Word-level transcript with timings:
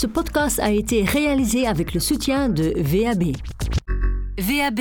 Ce 0.00 0.06
podcast 0.06 0.58
a 0.60 0.70
été 0.70 1.04
réalisé 1.04 1.66
avec 1.66 1.92
le 1.92 2.00
soutien 2.00 2.48
de 2.48 2.72
VAB. 2.74 3.36
VAB, 4.38 4.80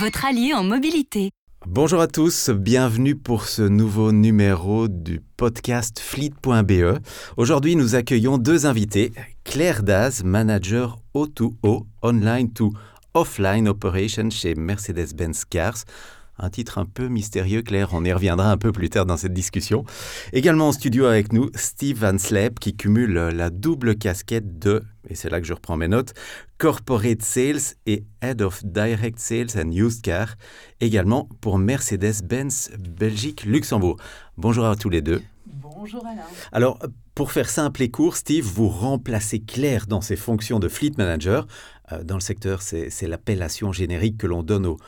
votre 0.00 0.24
allié 0.24 0.54
en 0.54 0.64
mobilité. 0.64 1.28
Bonjour 1.66 2.00
à 2.00 2.06
tous, 2.06 2.48
bienvenue 2.48 3.16
pour 3.16 3.44
ce 3.44 3.60
nouveau 3.60 4.12
numéro 4.12 4.88
du 4.88 5.20
podcast 5.36 5.98
Fleet.be. 5.98 6.98
Aujourd'hui, 7.36 7.76
nous 7.76 7.96
accueillons 7.96 8.38
deux 8.38 8.64
invités. 8.64 9.12
Claire 9.44 9.82
Daz, 9.82 10.24
manager 10.24 10.96
O2O, 11.14 11.84
online 12.00 12.50
to 12.50 12.72
offline 13.12 13.68
operation 13.68 14.30
chez 14.30 14.54
Mercedes-Benz 14.54 15.44
Cars. 15.44 15.84
Un 16.38 16.50
titre 16.50 16.76
un 16.76 16.84
peu 16.84 17.08
mystérieux, 17.08 17.62
Claire, 17.62 17.90
on 17.92 18.04
y 18.04 18.12
reviendra 18.12 18.50
un 18.50 18.58
peu 18.58 18.70
plus 18.70 18.90
tard 18.90 19.06
dans 19.06 19.16
cette 19.16 19.32
discussion. 19.32 19.84
Également 20.34 20.68
en 20.68 20.72
studio 20.72 21.06
avec 21.06 21.32
nous, 21.32 21.50
Steve 21.54 21.98
Van 21.98 22.18
Sleep, 22.18 22.60
qui 22.60 22.76
cumule 22.76 23.14
la 23.14 23.48
double 23.48 23.96
casquette 23.96 24.58
de, 24.58 24.82
et 25.08 25.14
c'est 25.14 25.30
là 25.30 25.40
que 25.40 25.46
je 25.46 25.54
reprends 25.54 25.78
mes 25.78 25.88
notes, 25.88 26.12
Corporate 26.58 27.22
Sales 27.22 27.76
et 27.86 28.04
Head 28.20 28.42
of 28.42 28.62
Direct 28.64 29.18
Sales 29.18 29.56
and 29.56 29.70
Used 29.70 30.02
Car, 30.02 30.34
également 30.80 31.26
pour 31.40 31.56
Mercedes-Benz 31.56 32.72
Belgique-Luxembourg. 32.78 33.96
Bonjour 34.36 34.66
à 34.66 34.76
tous 34.76 34.90
les 34.90 35.00
deux. 35.00 35.22
Bonjour 35.46 36.04
Alain. 36.04 36.22
Alors, 36.52 36.78
pour 37.14 37.32
faire 37.32 37.48
simple 37.48 37.82
et 37.82 37.90
court, 37.90 38.16
Steve, 38.16 38.44
vous 38.44 38.68
remplacez 38.68 39.40
Claire 39.40 39.86
dans 39.86 40.02
ses 40.02 40.16
fonctions 40.16 40.58
de 40.58 40.68
fleet 40.68 40.92
manager. 40.98 41.46
Euh, 41.92 42.02
dans 42.02 42.14
le 42.16 42.20
secteur, 42.20 42.62
c'est 42.62 43.06
l'appellation 43.06 43.72
générique 43.72 44.18
que 44.18 44.26
l'on 44.26 44.42
donne 44.42 44.66
aux 44.66 44.78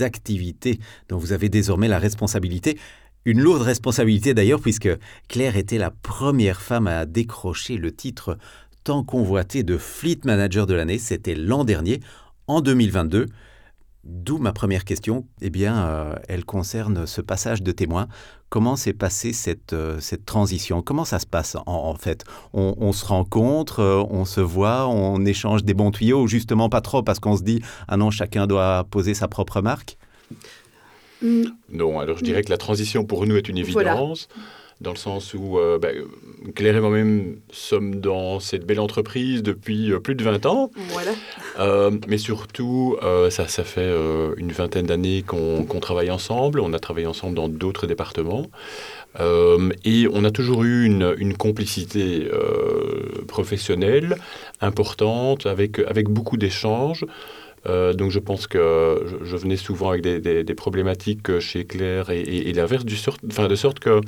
activités 0.00 0.78
dont 1.08 1.18
vous 1.18 1.32
avez 1.32 1.48
désormais 1.48 1.88
la 1.88 1.98
responsabilité. 1.98 2.78
Une 3.24 3.40
lourde 3.40 3.62
responsabilité 3.62 4.34
d'ailleurs, 4.34 4.60
puisque 4.60 4.88
Claire 5.28 5.56
était 5.56 5.78
la 5.78 5.90
première 5.90 6.60
femme 6.60 6.86
à 6.86 7.06
décrocher 7.06 7.76
le 7.76 7.92
titre 7.92 8.38
tant 8.84 9.02
convoité 9.02 9.64
de 9.64 9.78
Fleet 9.78 10.20
Manager 10.24 10.66
de 10.66 10.74
l'année. 10.74 10.98
C'était 10.98 11.34
l'an 11.34 11.64
dernier, 11.64 12.00
en 12.46 12.60
2022. 12.60 13.26
D'où 14.08 14.38
ma 14.38 14.52
première 14.52 14.84
question. 14.84 15.26
Eh 15.40 15.50
bien, 15.50 15.84
euh, 15.84 16.14
elle 16.28 16.44
concerne 16.44 17.08
ce 17.08 17.20
passage 17.20 17.64
de 17.64 17.72
témoin. 17.72 18.06
Comment 18.50 18.76
s'est 18.76 18.92
passée 18.92 19.32
cette, 19.32 19.72
euh, 19.72 19.98
cette 19.98 20.24
transition? 20.24 20.80
Comment 20.80 21.04
ça 21.04 21.18
se 21.18 21.26
passe 21.26 21.56
en, 21.66 21.94
fait? 21.96 22.24
On, 22.52 22.92
se 22.92 23.04
rencontre, 23.04 23.80
euh, 23.80 24.04
on 24.08 24.24
se 24.24 24.40
voit, 24.40 24.86
on 24.86 25.24
échange 25.24 25.64
des 25.64 25.74
bons 25.74 25.90
tuyaux 25.90 26.22
ou 26.22 26.28
justement 26.28 26.68
pas 26.68 26.80
trop 26.82 27.02
parce 27.02 27.18
qu'on 27.18 27.36
se 27.36 27.42
dit 27.42 27.60
ah 27.88 27.96
non, 27.96 28.12
chacun 28.12 28.46
doit 28.46 28.84
poser 28.88 29.12
sa 29.12 29.26
propre 29.26 29.60
marque? 29.60 29.98
Non, 31.20 31.98
alors 31.98 32.18
je 32.18 32.22
dirais 32.22 32.42
que 32.44 32.50
la 32.50 32.58
transition 32.58 33.04
pour 33.04 33.26
nous 33.26 33.36
est 33.36 33.48
une 33.48 33.58
évidence 33.58 34.28
dans 34.80 34.90
le 34.90 34.96
sens 34.96 35.32
où 35.32 35.58
euh, 35.58 35.78
bah, 35.78 35.88
Claire 36.54 36.76
et 36.76 36.80
moi-même 36.80 37.36
sommes 37.50 37.96
dans 37.96 38.40
cette 38.40 38.66
belle 38.66 38.80
entreprise 38.80 39.42
depuis 39.42 39.90
euh, 39.90 40.00
plus 40.00 40.14
de 40.14 40.22
20 40.22 40.44
ans. 40.44 40.70
Voilà. 40.88 41.12
Euh, 41.58 41.90
mais 42.08 42.18
surtout, 42.18 42.96
ça, 43.30 43.48
ça 43.48 43.64
fait 43.64 43.90
une 44.36 44.52
vingtaine 44.52 44.86
d'années 44.86 45.22
qu'on 45.22 45.80
travaille 45.80 46.10
ensemble. 46.10 46.60
On 46.60 46.72
a 46.72 46.78
travaillé 46.78 47.06
ensemble 47.06 47.34
dans 47.34 47.48
d'autres 47.48 47.86
départements. 47.86 48.46
et 49.18 50.08
on 50.12 50.24
a 50.24 50.30
toujours 50.30 50.64
eu 50.64 50.84
une, 50.84 51.14
une 51.18 51.36
complicité 51.36 52.28
professionnelle 53.26 54.16
importante, 54.60 55.46
avec, 55.46 55.78
avec 55.78 56.08
beaucoup 56.08 56.36
d'échanges. 56.36 57.04
donc 57.64 58.10
je 58.10 58.18
pense 58.18 58.46
que 58.46 59.06
je, 59.22 59.36
venais 59.36 59.56
souvent 59.56 59.90
avec 59.90 60.02
des, 60.02 60.44
des, 60.44 60.54
problématiques 60.54 61.38
chez 61.38 61.64
Claire 61.64 62.10
et, 62.10 62.20
et, 62.20 62.52
l'inverse, 62.52 62.84
enfin, 63.30 63.48
de 63.48 63.54
sorte 63.54 63.78
que 63.80 64.00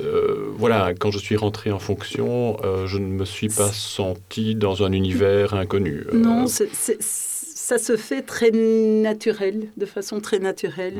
euh, 0.00 0.52
voilà, 0.56 0.94
quand 0.98 1.10
je 1.10 1.18
suis 1.18 1.36
rentré 1.36 1.70
en 1.70 1.78
fonction, 1.78 2.56
euh, 2.64 2.86
je 2.86 2.98
ne 2.98 3.06
me 3.06 3.24
suis 3.24 3.48
pas 3.48 3.70
senti 3.70 4.54
dans 4.54 4.82
un 4.82 4.92
univers 4.92 5.54
inconnu. 5.54 6.04
Euh, 6.12 6.18
non, 6.18 6.46
ça 6.48 7.78
se 7.78 7.96
fait 7.96 8.22
très 8.22 8.50
naturel, 8.50 9.68
de 9.76 9.86
façon 9.86 10.20
très 10.20 10.38
naturelle. 10.38 10.94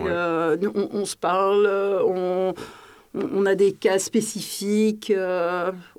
on, 0.74 1.04
se 1.04 1.16
parle, 1.16 1.66
on, 2.06 3.46
a 3.46 3.54
des 3.54 3.72
cas 3.72 3.98
spécifiques. 3.98 5.12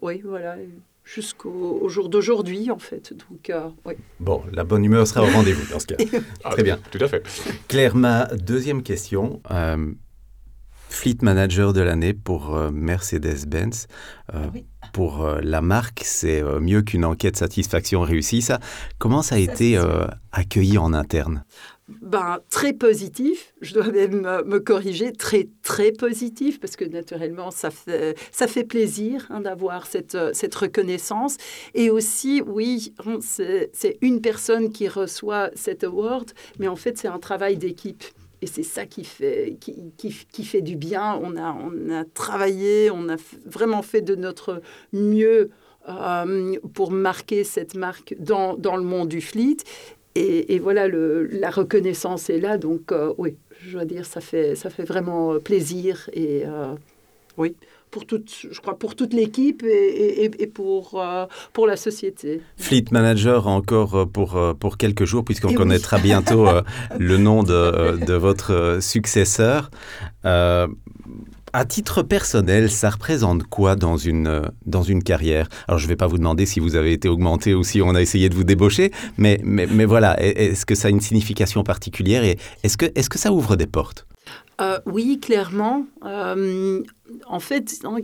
oui, 0.01 0.21
voilà 0.23 0.55
jusqu'au 1.03 1.87
jour 1.87 2.09
d'aujourd'hui, 2.09 2.69
en 2.69 2.79
fait. 2.79 3.13
Donc, 3.13 3.51
oui. 3.85 3.93
Bon, 4.19 4.43
la 4.51 4.65
bonne 4.65 4.83
humeur 4.83 5.07
sera 5.07 5.23
au 5.23 5.31
rendez-vous 5.31 5.71
dans 5.71 5.79
ce 5.79 5.87
cas. 5.87 5.95
Ah, 6.43 6.49
Très 6.51 6.63
bien. 6.63 6.79
Tout 6.91 6.99
à 6.99 7.07
fait. 7.07 7.23
Claire, 7.69 7.95
ma 7.95 8.25
deuxième 8.25 8.83
question. 8.83 9.41
Fleet 10.89 11.17
Manager 11.21 11.73
de 11.73 11.81
l'année 11.81 12.13
pour 12.13 12.55
euh, 12.55 12.71
Mercedes-Benz. 12.71 13.87
Euh, 14.33 14.47
pour 14.93 15.25
euh, 15.25 15.39
la 15.43 15.61
marque, 15.61 16.01
c'est 16.03 16.41
mieux 16.59 16.81
qu'une 16.81 17.05
enquête 17.05 17.37
satisfaction 17.37 18.01
réussie. 18.01 18.41
Ça, 18.41 18.59
comment 18.97 19.21
ça 19.21 19.35
a 19.35 19.37
été 19.37 19.79
accueilli 20.31 20.77
en 20.77 20.93
interne? 20.93 21.43
Ben, 22.01 22.39
très 22.49 22.73
positif, 22.73 23.53
je 23.61 23.73
dois 23.73 23.89
même 23.91 24.21
me 24.45 24.59
corriger, 24.59 25.13
très 25.13 25.47
très 25.63 25.91
positif, 25.91 26.59
parce 26.59 26.75
que 26.75 26.83
naturellement, 26.83 27.49
ça 27.49 27.69
fait, 27.69 28.17
ça 28.31 28.47
fait 28.47 28.65
plaisir 28.65 29.25
hein, 29.29 29.39
d'avoir 29.39 29.87
cette, 29.87 30.17
cette 30.33 30.55
reconnaissance. 30.55 31.37
Et 31.75 31.89
aussi, 31.89 32.41
oui, 32.45 32.93
c'est 33.21 33.97
une 34.01 34.19
personne 34.19 34.71
qui 34.71 34.87
reçoit 34.89 35.49
cet 35.55 35.83
award, 35.83 36.31
mais 36.59 36.67
en 36.67 36.75
fait, 36.75 36.97
c'est 36.97 37.07
un 37.07 37.19
travail 37.19 37.55
d'équipe 37.55 38.03
et 38.41 38.47
c'est 38.47 38.63
ça 38.63 38.85
qui 38.85 39.03
fait, 39.03 39.57
qui, 39.59 39.91
qui, 39.97 40.15
qui, 40.31 40.43
fait 40.43 40.61
du 40.61 40.75
bien. 40.75 41.19
On 41.23 41.35
a, 41.37 41.53
on 41.53 41.89
a 41.91 42.03
travaillé, 42.05 42.91
on 42.91 43.09
a 43.09 43.15
vraiment 43.45 43.81
fait 43.81 44.01
de 44.01 44.15
notre 44.15 44.61
mieux 44.93 45.49
euh, 45.89 46.55
pour 46.73 46.91
marquer 46.91 47.43
cette 47.43 47.75
marque 47.75 48.15
dans, 48.19 48.55
dans, 48.55 48.77
le 48.77 48.83
monde 48.83 49.07
du 49.07 49.21
fleet. 49.21 49.57
Et, 50.15 50.57
voilà, 50.57 50.87
le, 50.87 51.27
la 51.27 51.51
reconnaissance 51.51 52.29
est 52.31 52.39
là. 52.39 52.57
Donc, 52.57 52.91
euh, 52.91 53.13
oui, 53.19 53.35
je 53.61 53.73
dois 53.73 53.85
dire, 53.85 54.05
ça 54.05 54.19
fait, 54.19 54.55
ça 54.55 54.71
fait 54.71 54.83
vraiment 54.83 55.39
plaisir. 55.39 56.09
Et 56.13 56.43
euh, 56.45 56.73
oui 57.37 57.55
pour 57.91 58.05
toute, 58.05 58.31
je 58.51 58.59
crois, 58.59 58.77
pour 58.77 58.95
toute 58.95 59.13
l'équipe 59.13 59.63
et, 59.63 60.25
et, 60.39 60.47
pour, 60.47 60.99
euh, 61.01 61.25
pour 61.53 61.67
la 61.67 61.77
société. 61.77 62.41
Fleet 62.57 62.85
Manager 62.91 63.47
encore 63.47 63.95
euh, 63.95 64.05
pour, 64.05 64.35
euh, 64.35 64.53
pour 64.53 64.77
quelques 64.77 65.05
jours, 65.05 65.23
puisqu'on 65.23 65.53
connaîtra 65.53 65.97
bientôt 65.97 66.47
le 66.99 67.17
nom 67.17 67.43
de, 67.43 67.97
de 68.05 68.13
votre 68.13 68.79
successeur. 68.81 69.71
à 70.23 71.65
titre 71.65 72.03
personnel, 72.03 72.69
ça 72.69 72.89
représente 72.89 73.43
quoi 73.43 73.75
dans 73.75 73.97
une, 73.97 74.41
dans 74.65 74.83
une 74.83 75.01
carrière? 75.01 75.47
Alors, 75.67 75.79
je 75.79 75.85
ne 75.85 75.89
vais 75.89 75.95
pas 75.95 76.07
vous 76.07 76.17
demander 76.17 76.45
si 76.45 76.59
vous 76.59 76.75
avez 76.75 76.91
été 76.91 77.07
augmenté 77.07 77.55
ou 77.55 77.63
si 77.63 77.81
on 77.81 77.95
a 77.95 78.01
essayé 78.01 78.29
de 78.29 78.35
vous 78.35 78.43
débaucher, 78.43 78.91
mais, 79.17 79.39
mais, 79.43 79.65
mais 79.65 79.85
voilà, 79.85 80.21
est-ce 80.21 80.65
que 80.65 80.75
ça 80.75 80.89
a 80.89 80.91
une 80.91 81.01
signification 81.01 81.63
particulière 81.63 82.23
et 82.23 82.37
est-ce 82.63 82.77
que, 82.77 82.85
est 82.85 83.01
-ce 83.01 83.09
que 83.09 83.17
ça 83.17 83.31
ouvre 83.31 83.55
des 83.55 83.67
portes? 83.67 84.05
Euh, 84.59 84.79
oui, 84.87 85.19
clairement. 85.19 85.85
Euh, 86.03 86.81
en 87.27 87.39
fait, 87.39 87.79
hein, 87.83 87.97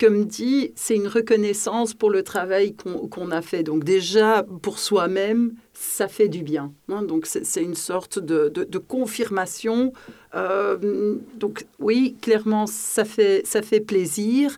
comme 0.00 0.24
dit, 0.24 0.72
c'est 0.74 0.96
une 0.96 1.06
reconnaissance 1.06 1.94
pour 1.94 2.10
le 2.10 2.24
travail 2.24 2.74
qu'on 2.74 3.30
a 3.30 3.40
fait. 3.40 3.62
Donc 3.62 3.84
déjà, 3.84 4.44
pour 4.62 4.78
soi-même, 4.78 5.52
ça 5.72 6.08
fait 6.08 6.28
du 6.28 6.42
bien. 6.42 6.72
Hein. 6.88 7.02
donc 7.02 7.26
c'est 7.26 7.62
une 7.62 7.76
sorte 7.76 8.18
de, 8.18 8.78
confirmation. 8.78 9.92
Euh, 10.34 11.16
donc 11.36 11.66
oui, 11.78 12.16
clairement, 12.20 12.66
ça 12.66 13.04
fait, 13.04 13.42
ça 13.46 13.62
fait 13.62 13.80
plaisir. 13.80 14.56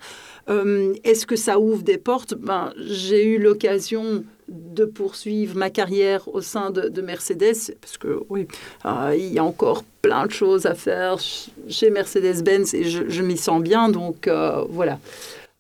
Est-ce 0.49 1.27
que 1.27 1.37
ça 1.37 1.59
ouvre 1.59 1.83
des 1.83 1.99
portes? 1.99 2.34
Ben, 2.34 2.72
J'ai 2.78 3.25
eu 3.27 3.38
l'occasion 3.38 4.25
de 4.49 4.84
poursuivre 4.84 5.56
ma 5.56 5.71
carrière 5.71 6.28
au 6.28 6.41
sein 6.41 6.71
de, 6.71 7.00
Mercedes, 7.00 7.75
parce 7.81 7.99
que 7.99 8.22
oui, 8.28 8.47
euh, 8.84 9.15
il 9.16 9.32
y 9.32 9.38
a 9.38 9.44
encore 9.44 9.84
plein 10.03 10.27
de 10.27 10.32
choses 10.32 10.66
à 10.66 10.75
faire 10.75 11.16
chez 11.69 11.91
Mercedes-Benz 11.91 12.75
et 12.75 12.84
je, 12.84 13.22
m'y 13.22 13.37
sens 13.37 13.62
bien, 13.62 13.88
donc 13.88 14.28
euh, 14.28 14.65
voilà. 14.69 14.98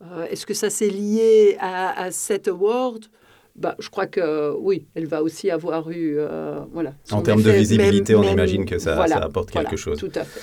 Euh, 0.02 0.26
est-ce 0.30 0.44
que 0.44 0.54
ça 0.54 0.70
s'est 0.70 0.88
lié 0.88 1.56
à, 1.60 2.04
à 2.04 2.10
cet 2.10 2.48
award? 2.48 3.04
Bah, 3.56 3.76
je 3.78 3.88
crois 3.88 4.06
que 4.06 4.52
oui, 4.58 4.84
elle 4.94 5.06
va 5.06 5.22
aussi 5.22 5.50
avoir 5.50 5.90
eu 5.90 6.18
voilà. 6.72 6.92
En 7.12 7.22
termes 7.22 7.42
de 7.42 7.50
visibilité, 7.52 8.14
on 8.14 8.24
imagine 8.24 8.64
que 8.64 8.78
ça, 8.78 9.06
ça 9.06 9.18
apporte 9.18 9.50
quelque 9.50 9.76
chose. 9.76 9.98
Tout 9.98 10.12
à 10.14 10.24
fait. 10.24 10.40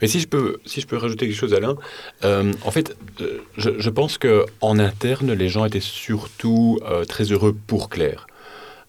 Mais 0.00 0.08
si 0.08 0.20
je 0.20 0.28
peux, 0.28 0.58
si 0.64 0.80
je 0.80 0.86
peux 0.86 0.96
rajouter 0.96 1.26
quelque 1.26 1.36
chose, 1.36 1.54
Alain, 1.54 1.76
euh, 2.24 2.52
en 2.64 2.70
fait, 2.70 2.96
euh, 3.20 3.38
je, 3.56 3.70
je 3.78 3.90
pense 3.90 4.18
qu'en 4.18 4.78
interne, 4.78 5.32
les 5.32 5.48
gens 5.48 5.64
étaient 5.64 5.80
surtout 5.80 6.78
euh, 6.88 7.04
très 7.04 7.24
heureux 7.24 7.56
pour 7.66 7.88
Claire. 7.88 8.26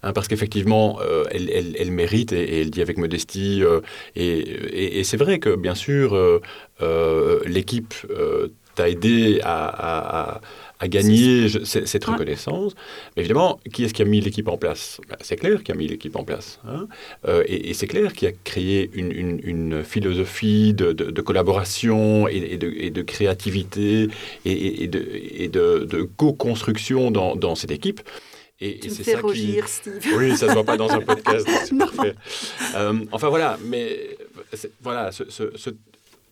Hein, 0.06 0.12
parce 0.12 0.28
qu'effectivement, 0.28 1.00
elle, 1.32 1.50
elle, 1.50 1.78
elle, 1.80 1.92
mérite, 1.92 2.34
et, 2.34 2.60
elle 2.60 2.72
dit 2.72 2.82
avec 2.82 2.98
modestie, 2.98 3.64
et, 4.18 5.00
et, 5.00 5.04
c'est 5.06 5.16
vrai 5.16 5.40
que, 5.40 5.56
bien 5.56 5.76
sûr, 5.76 6.42
l'équipe 7.46 7.94
t'a 8.76 8.90
aidé 8.90 9.40
à 9.46 10.42
gagner 10.88 11.48
cette 11.50 12.06
reconnaissance. 12.06 12.74
Mais 13.16 13.22
évidemment, 13.24 13.60
qui 13.72 13.84
est-ce 13.86 13.94
qui 13.94 14.02
a 14.02 14.06
mis 14.06 14.22
l'équipe 14.22 14.48
en 14.48 14.58
place? 14.58 15.00
Ben, 15.10 15.18
C'est 15.22 15.36
Claire 15.36 15.64
qui 15.64 15.72
a 15.72 15.76
mis 15.76 15.88
l'équipe 15.88 16.16
en 16.16 16.24
place. 16.24 16.60
Hein. 16.68 16.88
Euh, 17.28 17.44
et, 17.48 17.74
c'est 17.74 17.88
Claire 17.88 18.14
qui 18.14 18.28
a 18.28 18.32
créé 18.32 18.90
une, 18.94 19.84
philosophie 19.84 20.74
de, 20.74 21.22
collaboration 21.22 22.28
et, 22.28 22.58
de, 22.58 23.02
créativité 23.02 24.08
et, 24.46 24.88
de, 24.88 26.10
co-construction 26.18 27.12
dans, 27.12 27.56
cette 27.56 27.72
équipe. 27.72 28.02
Et, 28.60 28.80
Tu 28.80 28.88
et 28.88 28.90
me 28.92 28.96
fais 28.96 29.04
ça 29.04 29.18
qui... 29.18 29.22
rougir, 29.22 29.68
Steve. 29.68 30.00
Oui, 30.16 30.38
ça 30.38 30.48
se 30.48 30.54
voit 30.54 30.64
pas 30.64 30.78
dans 30.78 30.90
un 30.90 31.02
podcast. 31.12 31.48
Non. 31.72 31.88
Euh, 32.76 32.94
enfin 33.12 33.30
voilà, 33.30 33.58
mais 33.66 34.18
voilà, 34.82 35.12
ce- 35.12 35.30
ce- 35.30 35.52
ce- 35.56 35.72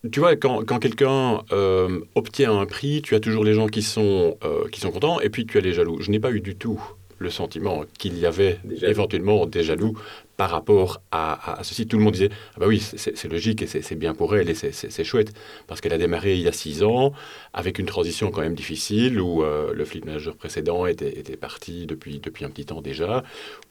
tu 0.09 0.19
vois, 0.19 0.35
quand, 0.35 0.63
quand 0.65 0.79
quelqu'un 0.79 1.43
euh, 1.51 1.99
obtient 2.15 2.57
un 2.57 2.65
prix, 2.65 3.01
tu 3.03 3.13
as 3.13 3.19
toujours 3.19 3.43
les 3.43 3.53
gens 3.53 3.67
qui 3.67 3.83
sont, 3.83 4.37
euh, 4.43 4.67
qui 4.71 4.79
sont 4.79 4.91
contents 4.91 5.19
et 5.19 5.29
puis 5.29 5.45
tu 5.45 5.57
as 5.57 5.61
les 5.61 5.73
jaloux. 5.73 6.01
Je 6.01 6.09
n'ai 6.09 6.19
pas 6.19 6.31
eu 6.31 6.41
du 6.41 6.55
tout 6.55 6.81
le 7.19 7.29
sentiment 7.29 7.83
qu'il 7.99 8.17
y 8.17 8.25
avait 8.25 8.59
éventuellement 8.81 9.45
des 9.45 9.63
jaloux 9.63 9.95
par 10.41 10.49
rapport 10.49 11.03
à, 11.11 11.59
ceci. 11.61 11.85
Tout 11.85 11.99
le 11.99 12.03
monde 12.03 12.13
disait 12.13 12.31
ah 12.55 12.61
bah 12.61 12.65
oui, 12.67 12.79
c'est 12.79 13.31
logique 13.31 13.61
et 13.61 13.67
c'est 13.67 13.95
bien 13.95 14.15
pour 14.15 14.35
elle 14.35 14.49
et 14.49 14.55
c'est- 14.55 15.03
chouette 15.03 15.33
parce 15.67 15.81
qu'elle 15.81 15.93
a 15.93 15.99
démarré 15.99 16.33
il 16.33 16.41
y 16.41 16.47
a 16.47 16.51
six 16.51 16.81
ans 16.81 17.13
avec 17.53 17.77
une 17.77 17.85
transition 17.85 18.31
quand 18.31 18.41
même 18.41 18.55
difficile 18.55 19.21
où 19.21 19.43
euh, 19.43 19.71
le 19.71 19.85
fleet 19.85 20.01
manager 20.03 20.35
précédent 20.35 20.87
était, 20.87 21.37
parti 21.37 21.85
depuis, 21.85 22.17
depuis 22.19 22.43
un 22.43 22.49
petit 22.49 22.65
temps 22.65 22.81
déjà, 22.81 23.23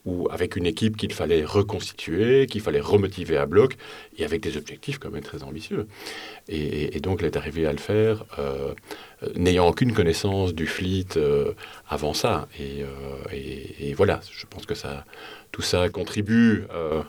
ou 0.04 0.28
avec 0.30 0.54
une 0.54 0.66
équipe 0.66 0.96
qu'il 0.96 1.12
fallait 1.12 1.44
reconstituer, 1.44 2.46
qu'il 2.46 2.60
fallait 2.60 2.78
remotiver 2.78 3.36
à 3.36 3.46
bloc 3.46 3.76
et 4.16 4.24
avec 4.24 4.40
des 4.40 4.56
objectifs 4.56 4.98
quand 5.00 5.10
même 5.10 5.24
très 5.24 5.42
ambitieux. 5.42 5.88
Et, 6.48 7.00
donc 7.00 7.18
elle 7.20 7.26
est 7.26 7.36
arrivée 7.36 7.66
à 7.66 7.72
le 7.72 7.78
faire 7.78 8.26
euh, 8.38 8.74
euh, 9.24 9.28
n'ayant 9.34 9.66
aucune 9.66 9.92
connaissance 9.92 10.54
du 10.54 10.68
fleet 10.68 11.18
avant 11.88 12.14
ça. 12.14 12.46
Et 12.60 13.92
voilà, 13.94 14.20
je 14.30 14.46
pense 14.46 14.66
que 14.66 14.76
ça, 14.76 15.04
tout 15.60 15.66
ça 15.66 15.90
contribue 15.90 16.64
euh, 16.72 17.02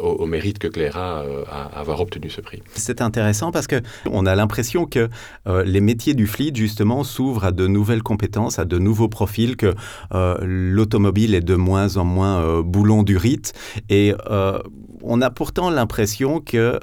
au, 0.00 0.26
mérite 0.26 0.58
que 0.58 0.68
Claire 0.68 0.96
a 0.96 1.22
euh, 1.22 1.44
à 1.50 1.78
avoir 1.78 2.00
obtenu 2.00 2.30
ce 2.30 2.40
prix. 2.40 2.62
C'est 2.74 3.00
intéressant 3.00 3.52
parce 3.52 3.66
que 3.66 3.80
on 4.10 4.26
a 4.26 4.34
l'impression 4.34 4.86
que 4.86 5.08
euh, 5.46 5.64
les 5.64 5.80
métiers 5.80 6.14
du 6.14 6.26
fleet 6.26 6.52
justement 6.54 7.04
s'ouvrent 7.04 7.44
à 7.44 7.52
de 7.52 7.66
nouvelles 7.66 8.02
compétences, 8.02 8.58
à 8.58 8.64
de 8.64 8.78
nouveaux 8.78 9.08
profils, 9.08 9.56
que 9.56 9.74
euh, 10.14 10.36
l'automobile 10.42 11.34
est 11.34 11.40
de 11.40 11.54
moins 11.54 11.96
en 11.96 12.04
moins 12.04 12.60
boulon 12.62 13.02
du 13.02 13.16
rite 13.16 13.52
et 13.88 14.14
on 15.02 15.22
a 15.22 15.30
pourtant 15.30 15.70
l'impression 15.70 16.40
que 16.40 16.78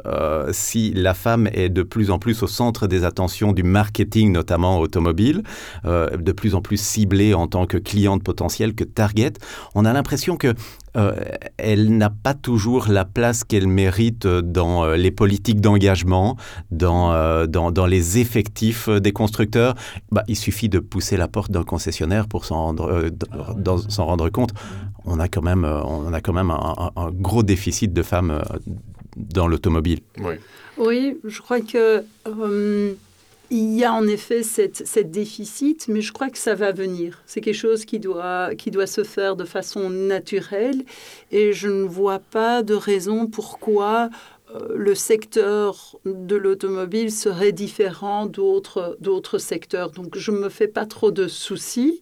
si 0.52 0.94
la 0.94 1.14
femme 1.14 1.50
est 1.54 1.70
de 1.70 1.84
plus 1.84 2.12
en 2.12 2.20
plus 2.20 2.44
au 2.44 2.48
centre 2.48 2.88
des 2.88 3.04
attentions 3.04 3.54
du 3.54 3.64
marketing, 3.64 4.32
notamment 4.32 4.80
automobile, 4.80 5.44
de 5.84 6.32
plus 6.32 6.56
en 6.56 6.62
plus 6.62 6.80
ciblée 6.80 7.34
en 7.34 7.48
tant 7.48 7.66
que 7.66 7.78
cliente 7.78 8.24
potentielle, 8.24 8.76
que 8.76 8.84
target, 8.84 9.34
on 9.76 9.86
a 9.86 9.94
l'impression 9.94 10.38
que 10.38 10.54
euh, 10.98 11.14
elle 11.58 11.96
n'a 11.98 12.10
pas 12.10 12.34
toujours 12.34 12.88
la 12.90 13.06
place 13.06 13.44
qu'elle 13.44 13.68
mérite 13.68 14.26
dans 14.28 14.84
euh, 14.84 14.96
les 14.96 15.12
politiques 15.12 15.62
d'engagement, 15.62 16.38
dans, 16.72 17.12
euh, 17.14 17.46
dans, 17.46 17.72
dans 17.72 17.86
les 17.86 18.18
effectifs 18.18 18.88
euh, 18.90 19.00
des 19.00 19.12
constructeurs. 19.12 19.76
Bah, 20.12 20.24
il 20.28 20.36
suffit 20.36 20.70
de 20.70 20.80
pousser 20.80 21.18
la 21.18 21.28
porte 21.28 21.52
d'un 21.52 21.64
concessionnaire 21.64 22.28
pour 22.28 22.46
s'en 22.46 22.56
rendre, 22.64 22.90
euh, 22.92 23.10
s'en 23.90 24.06
rendre 24.06 24.30
compte. 24.30 24.52
On 25.06 25.20
a 25.20 25.28
quand 25.28 25.42
même, 25.44 25.64
euh, 25.66 25.82
on 25.84 26.12
a 26.14 26.20
quand 26.22 26.34
même 26.34 26.52
un, 26.52 26.74
un- 26.78 26.92
un 27.02 27.12
gros 27.12 27.44
déficit 27.44 27.94
de 27.94 28.04
femmes 28.04 28.32
euh, 28.32 28.42
dans 29.16 29.48
l'automobile. 29.48 30.00
Oui. 30.20 30.36
Oui, 30.80 31.18
je 31.26 31.40
crois 31.42 31.62
que 31.62 32.04
euh, 32.28 32.94
il 33.50 33.74
y 33.78 33.84
a 33.86 33.94
en 33.94 34.08
effet 34.08 34.44
cette, 34.44 35.12
déficit, 35.12 35.88
mais 35.88 36.02
je 36.02 36.12
crois 36.12 36.30
que 36.30 36.38
ça 36.38 36.56
va 36.56 36.72
venir. 36.72 37.22
C'est 37.26 37.42
quelque 37.42 37.56
chose 37.56 37.86
qui 37.86 38.00
doit, 38.00 38.56
qui 38.56 38.72
doit 38.72 38.88
se 38.88 39.04
faire 39.04 39.36
de 39.36 39.46
façon 39.46 39.90
naturelle 39.90 40.84
et 41.32 41.54
je 41.54 41.68
ne 41.70 41.84
vois 41.84 42.20
pas 42.20 42.64
de 42.64 42.74
raison 42.74 43.28
pourquoi 43.28 44.10
euh, 44.56 44.68
le 44.76 44.96
secteur 44.96 45.98
de 46.06 46.36
l'automobile 46.36 47.12
serait 47.12 47.52
différent 47.54 48.26
d'autres 48.26 49.38
secteurs. 49.40 49.92
Donc 49.92 50.18
je 50.18 50.32
ne 50.32 50.40
me 50.40 50.50
fais 50.50 50.68
pas 50.68 50.86
trop 50.86 51.12
de 51.12 51.28
soucis. 51.28 52.02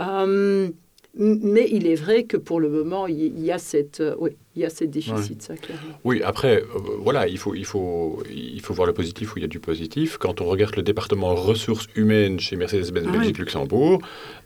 Euh, 0.00 0.70
mais 1.14 1.68
il 1.70 1.86
est 1.86 1.94
vrai 1.96 2.24
que 2.24 2.36
pour 2.38 2.60
le 2.60 2.70
moment, 2.70 3.06
il 3.06 3.20
y- 3.20 3.26
il 3.26 3.44
y 3.44 3.52
a 3.52 3.58
cette, 3.58 4.00
euh, 4.00 4.14
oui, 4.18 4.32
il 4.54 4.62
y 4.62 4.64
a 4.64 4.70
cette 4.70 4.90
déficit, 4.90 5.40
ça 5.42 5.56
clairement. 5.56 5.94
Oui, 6.04 6.22
après, 6.22 6.62
euh, 6.62 6.66
voilà, 6.98 7.26
il 7.26 7.38
faut, 7.38 7.54
il, 7.54 7.64
faut, 7.64 8.22
il 8.30 8.60
faut 8.60 8.74
voir 8.74 8.86
le 8.86 8.92
positif 8.92 9.34
où 9.34 9.38
il 9.38 9.42
y 9.42 9.44
a 9.44 9.48
du 9.48 9.60
positif. 9.60 10.18
Quand 10.18 10.40
on 10.40 10.44
regarde 10.46 10.76
le 10.76 10.82
département 10.82 11.34
ressources 11.34 11.86
humaines 11.96 12.38
chez 12.40 12.56
Mercedes-Benz 12.56 13.06
Ah 13.08 13.12
Belgique 13.12 13.38
Luxembourg, 13.38 14.00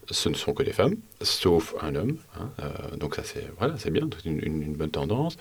ce 0.08 0.28
ne 0.28 0.34
sont 0.34 0.52
que 0.54 0.62
des 0.62 0.72
femmes, 0.72 0.94
sauf 1.20 1.74
un 1.82 1.96
homme. 1.96 2.16
hein, 2.38 2.48
euh, 2.62 2.96
donc 2.96 3.16
ça, 3.16 3.24
c'est 3.24 3.44
voilà, 3.58 3.74
c'est 3.78 3.90
bien, 3.90 4.08
c'est 4.22 4.30
une, 4.30 4.38
une- 4.44 4.62
une 4.62 4.74
bonne 4.76 4.90
tendance. 4.90 5.36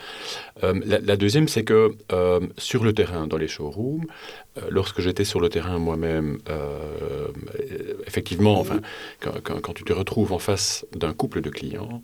Euh, 0.64 0.74
la, 0.84 0.98
la 1.00 1.18
deuxième, 1.18 1.48
c'est 1.48 1.64
que 1.64 1.92
sur 2.58 2.84
le 2.84 2.92
terrain, 2.94 3.28
dans 3.28 3.38
les 3.38 3.48
showrooms, 3.48 4.06
lorsque 4.72 5.02
j'étais 5.02 5.26
sur 5.26 5.40
le 5.40 5.50
terrain 5.50 5.78
moi-même, 5.78 6.40
effectivement, 8.08 8.60
enfin, 8.60 8.80
quand, 9.20 9.34
quand- 9.44 9.60
quand 9.62 9.74
tu 9.74 9.84
te 9.84 9.94
retrouves 9.94 10.32
en 10.34 10.40
face 10.40 10.86
d'un 10.96 11.14
couple 11.14 11.42
de 11.42 11.50
clients, 11.50 12.02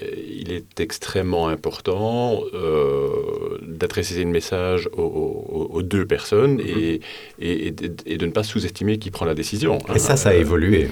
il 0.00 0.52
est 0.52 0.78
extrêmement 0.80 1.48
important 1.48 2.42
euh, 2.54 3.58
d'adresser 3.62 4.22
le 4.24 4.30
message 4.30 4.88
aux, 4.92 5.02
aux- 5.02 5.68
aux 5.72 5.82
deux 5.82 6.06
personnes 6.06 6.60
et, 6.60 7.00
et- 7.40 7.66
et 7.66 7.70
de, 7.72 7.92
et 8.06 8.16
de 8.16 8.26
ne 8.26 8.30
pas 8.30 8.42
sous-estimer 8.44 8.98
qui 8.98 9.10
prend 9.10 9.24
la 9.26 9.34
décision. 9.34 9.78
hein. 9.88 9.94
Et 9.94 9.98
ça, 9.98 10.16
ça 10.16 10.30
a 10.30 10.34
Euh, 10.34 10.40
évolué. 10.40 10.88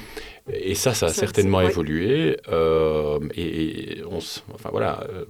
Et 0.53 0.75
ça, 0.75 0.95
ça 0.95 1.07
a 1.07 1.09
Ça, 1.11 1.21
certainement 1.21 1.61
évolué. 1.61 2.39
euh, 2.49 3.19
et, 3.37 3.99
et 3.99 4.03
on, 4.11 4.19
enfin 4.19 4.71
voilà, 4.73 5.07
euh, 5.11 5.25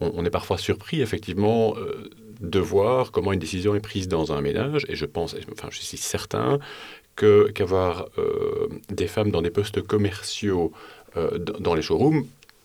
on, 0.00 0.12
on 0.14 0.24
est 0.24 0.30
parfois 0.30 0.58
surpris 0.58 1.00
effectivement 1.00 1.74
euh, 1.78 2.10
de 2.40 2.58
voir 2.60 3.10
comment 3.10 3.32
une 3.32 3.40
décision 3.40 3.74
est 3.74 3.80
prise 3.80 4.06
dans 4.06 4.32
un 4.32 4.40
ménage. 4.40 4.86
Et 4.88 4.94
je 4.96 5.06
pense, 5.06 5.34
enfin 5.52 5.68
je 5.70 5.80
suis 5.80 5.96
certain 5.96 6.58
que 7.16 7.50
qu'avoir 7.50 8.08
euh, 8.18 8.68
des 8.88 9.08
femmes 9.08 9.30
dans 9.30 9.42
des 9.42 9.50
postes 9.50 9.82
commerciaux 9.82 10.70
euh, 11.16 11.38
dans 11.38 11.74
les 11.74 11.82
showrooms 11.82 12.24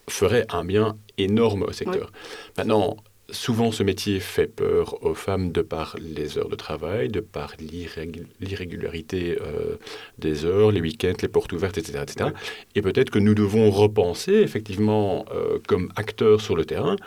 ferait 0.10 0.46
un 0.50 0.64
bien 0.66 0.98
énorme 1.18 1.64
au 1.64 1.72
secteur. 1.72 2.12
Maintenant, 2.58 2.98
souvent 3.32 3.72
ce 3.72 3.82
métier 3.82 4.20
fait 4.20 4.46
peur 4.46 5.04
aux 5.04 5.16
femmes 5.16 5.52
de 5.52 5.64
par 5.64 5.96
les 6.00 6.38
heures 6.38 6.48
de 6.48 6.56
travail, 6.56 7.10
de 7.10 7.22
par 7.22 7.54
l'irrégu- 7.60 8.28
l'irrégularité 8.40 9.40
euh, 9.42 9.78
des 10.20 10.46
heures, 10.46 10.72
les 10.72 10.80
week-ends, 10.80 11.14
les 11.20 11.28
portes 11.28 11.52
ouvertes, 11.52 11.80
etc. 11.80 12.04
etc. 12.04 12.30
Et 12.76 12.84
peut-être 12.84 13.10
que 13.10 13.18
nous 13.18 13.34
devons 13.34 13.72
repenser 13.72 14.34
effectivement 14.34 15.26
euh, 15.34 15.58
comme 15.68 15.92
acteurs 15.96 16.40
sur 16.40 16.56
le 16.56 16.66
terrain 16.66 16.98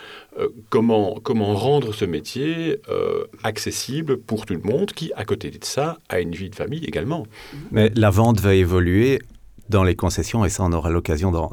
euh, 0.40 0.48
comment, 0.70 1.20
comment 1.22 1.54
rendre 1.54 1.94
ce 1.94 2.04
métier 2.04 2.80
euh, 2.88 3.24
accessible 3.44 4.16
pour 4.16 4.44
tout 4.44 4.54
le 4.54 4.60
monde 4.62 4.90
qui, 4.92 5.12
à 5.14 5.24
côté 5.24 5.50
de 5.52 5.64
ça, 5.64 5.98
a 6.08 6.18
une 6.18 6.32
vie 6.32 6.50
de 6.50 6.56
famille 6.56 6.84
également. 6.84 7.26
Mais 7.70 7.90
la 7.94 8.10
vente 8.10 8.40
va 8.40 8.54
évoluer 8.56 9.20
dans 9.68 9.84
les 9.84 9.96
concessions 9.96 10.44
et 10.44 10.48
ça, 10.48 10.62
on 10.64 10.72
aura 10.72 10.90
l'occasion 10.90 11.30
d'en- 11.30 11.48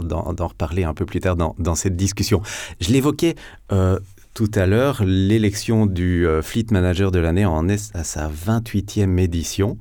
reparler 0.48 0.84
un 0.84 0.94
peu 0.94 1.06
plus 1.06 1.20
tard 1.20 1.36
dans, 1.36 1.56
dans 1.60 1.76
cette 1.76 1.96
discussion. 1.96 2.42
Je 2.80 2.92
l'évoquais 2.92 3.36
euh, 3.72 4.00
tout 4.34 4.52
à 4.56 4.66
l'heure, 4.66 5.02
l'élection 5.06 5.86
du 5.86 6.28
euh, 6.28 6.42
Fleet 6.42 6.66
Manager 6.72 7.10
de 7.12 7.20
l'année 7.20 7.46
en 7.46 7.70
est 7.70 7.96
à 7.96 8.04
sa 8.04 8.28
28e 8.30 9.18
édition. 9.18 9.78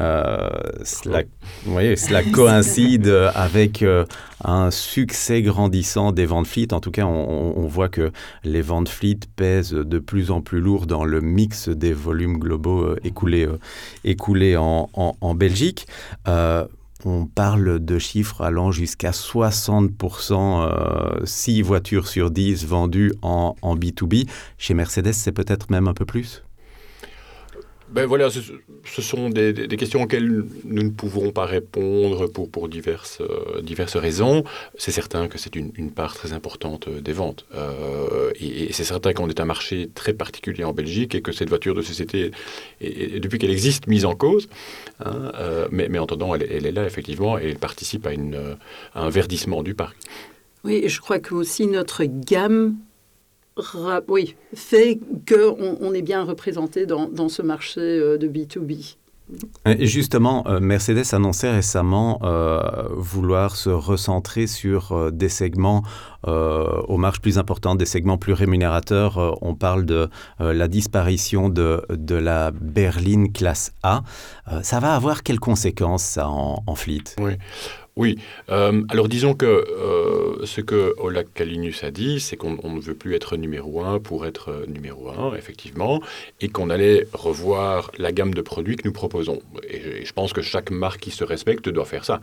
Euh, 0.00 0.48
cela, 0.84 1.22
voyez, 1.66 1.94
cela 1.96 2.22
coïncide 2.32 3.06
avec 3.34 3.82
euh, 3.82 4.04
un 4.42 4.72
succès 4.72 5.40
grandissant 5.42 6.10
des 6.10 6.26
ventes 6.26 6.48
Fleet. 6.48 6.72
En 6.72 6.80
tout 6.80 6.90
cas, 6.90 7.04
on, 7.04 7.52
on 7.56 7.66
voit 7.68 7.88
que 7.88 8.10
les 8.42 8.60
ventes 8.62 8.88
Fleet 8.88 9.20
pèsent 9.36 9.70
de 9.72 9.98
plus 10.00 10.32
en 10.32 10.40
plus 10.40 10.60
lourd 10.60 10.86
dans 10.86 11.04
le 11.04 11.20
mix 11.20 11.68
des 11.68 11.92
volumes 11.92 12.38
globaux 12.38 12.96
écoulés, 13.04 13.48
écoulés 14.04 14.56
en, 14.56 14.90
en- 14.94 15.16
en 15.20 15.34
Belgique. 15.36 15.86
Euh, 17.06 17.08
on 17.08 17.26
parle 17.26 17.84
de 17.84 17.98
chiffres 17.98 18.42
allant 18.42 18.70
jusqu'à 18.70 19.10
60%, 19.10 21.24
6 21.24 21.62
voitures 21.62 22.08
sur 22.08 22.30
10 22.30 22.66
vendues 22.66 23.12
en, 23.22 23.56
en 23.62 23.76
B2B. 23.76 24.28
Chez 24.58 24.74
Mercedes, 24.74 25.12
c'est 25.12 25.32
peut-être 25.32 25.70
même 25.70 25.88
un 25.88 25.94
peu 25.94 26.04
plus? 26.04 26.44
Ben 27.92 28.06
voilà, 28.06 28.30
ce, 28.30 29.02
sont 29.02 29.28
des, 29.28 29.52
questions 29.76 30.02
auxquelles 30.02 30.44
nous 30.64 30.82
ne 30.82 30.88
pouvons 30.88 31.30
pas 31.30 31.44
répondre 31.44 32.26
pour, 32.26 32.50
pour 32.50 32.68
diverses, 32.70 33.20
euh, 33.20 33.60
diverses 33.60 33.96
raisons. 33.96 34.44
C'est 34.78 34.92
certain 34.92 35.28
que 35.28 35.36
c'est 35.36 35.56
une, 35.56 35.72
une 35.76 35.90
part 35.90 36.14
très 36.14 36.32
importante 36.32 36.88
euh, 36.88 37.02
des 37.02 37.12
ventes. 37.12 37.44
Euh, 37.54 38.30
et 38.40 38.72
c'est 38.72 38.84
certain 38.84 39.12
qu'on 39.12 39.28
est 39.28 39.40
un 39.40 39.44
marché 39.44 39.90
très 39.94 40.14
particulier 40.14 40.64
en 40.64 40.72
Belgique 40.72 41.14
et 41.14 41.20
que 41.20 41.32
cette 41.32 41.50
voiture 41.50 41.74
de 41.74 41.82
société, 41.82 42.30
depuis 42.80 43.38
qu'elle 43.38 43.50
existe, 43.50 43.86
mise 43.86 44.06
en 44.06 44.14
cause. 44.14 44.48
hein, 45.04 45.32
mais, 45.70 45.98
en 45.98 46.04
attendant, 46.04 46.34
elle, 46.34 46.66
est 46.66 46.72
là 46.72 46.86
effectivement 46.86 47.38
et 47.38 47.50
elle 47.50 47.58
participe 47.58 48.06
à, 48.06 48.12
une, 48.12 48.56
à 48.94 49.02
un 49.02 49.10
verdissement 49.10 49.62
du 49.62 49.74
parc. 49.74 49.96
Oui, 50.64 50.88
je 50.88 51.00
crois 51.00 51.18
que 51.18 51.34
aussi 51.34 51.66
notre 51.66 52.04
gamme 52.04 52.76
oui, 54.08 54.36
fait 54.54 54.98
qu'on 55.28 55.76
on 55.80 55.94
est 55.94 56.02
bien 56.02 56.24
représenté 56.24 56.86
dans, 56.86 57.08
dans 57.08 57.28
ce 57.28 57.42
marché 57.42 57.80
euh, 57.80 58.18
de 58.18 58.28
B2B. 58.28 58.96
Et 59.64 59.86
justement, 59.86 60.44
euh, 60.46 60.60
Mercedes 60.60 61.14
annonçait 61.14 61.50
récemment 61.50 62.20
euh, 62.22 62.60
vouloir 62.90 63.56
se 63.56 63.70
recentrer 63.70 64.46
sur 64.46 64.92
euh, 64.92 65.10
des 65.10 65.28
segments 65.28 65.82
euh, 66.26 66.66
aux 66.88 66.98
marges 66.98 67.20
plus 67.20 67.38
importantes, 67.38 67.78
des 67.78 67.86
segments 67.86 68.18
plus 68.18 68.32
rémunérateurs. 68.32 69.18
Euh, 69.18 69.30
on 69.40 69.54
parle 69.54 69.86
de 69.86 70.08
euh, 70.40 70.52
la 70.52 70.68
disparition 70.68 71.48
de, 71.48 71.82
de 71.90 72.14
la 72.14 72.50
berline 72.50 73.32
classe 73.32 73.72
A. 73.82 74.02
Euh, 74.50 74.60
ça 74.62 74.80
va 74.80 74.94
avoir 74.94 75.22
quelles 75.22 75.40
conséquences, 75.40 76.02
ça, 76.02 76.28
en, 76.28 76.62
en 76.66 76.74
fleet? 76.74 77.04
Oui. 77.18 77.32
Euh, 77.98 78.82
alors 78.88 79.08
disons 79.08 79.34
que 79.34 79.46
euh, 79.46 80.46
ce 80.46 80.60
que 80.60 80.94
Ola 80.98 81.24
Kalinus 81.24 81.84
a 81.84 81.90
dit, 81.90 82.20
c'est 82.20 82.36
qu'on 82.36 82.52
ne 82.54 82.80
veut 82.80 82.94
plus 82.94 83.14
être 83.14 83.36
numéro 83.36 83.84
un 83.84 83.98
pour 83.98 84.26
être 84.26 84.50
euh, 84.50 84.66
numéro 84.66 85.10
un, 85.10 85.34
effectivement, 85.34 86.00
et 86.40 86.48
qu'on 86.48 86.70
allait 86.70 87.06
revoir 87.12 87.90
la 87.98 88.12
gamme 88.12 88.34
de 88.34 88.40
produits 88.40 88.76
que 88.76 88.86
nous 88.86 88.92
proposons. 88.92 89.40
Et, 89.68 90.04
je 90.04 90.12
pense 90.12 90.32
que 90.32 90.42
chaque 90.42 90.70
marque 90.70 91.00
qui 91.00 91.10
se 91.10 91.24
respecte 91.24 91.68
doit 91.68 91.84
faire 91.84 92.04
ça. 92.04 92.20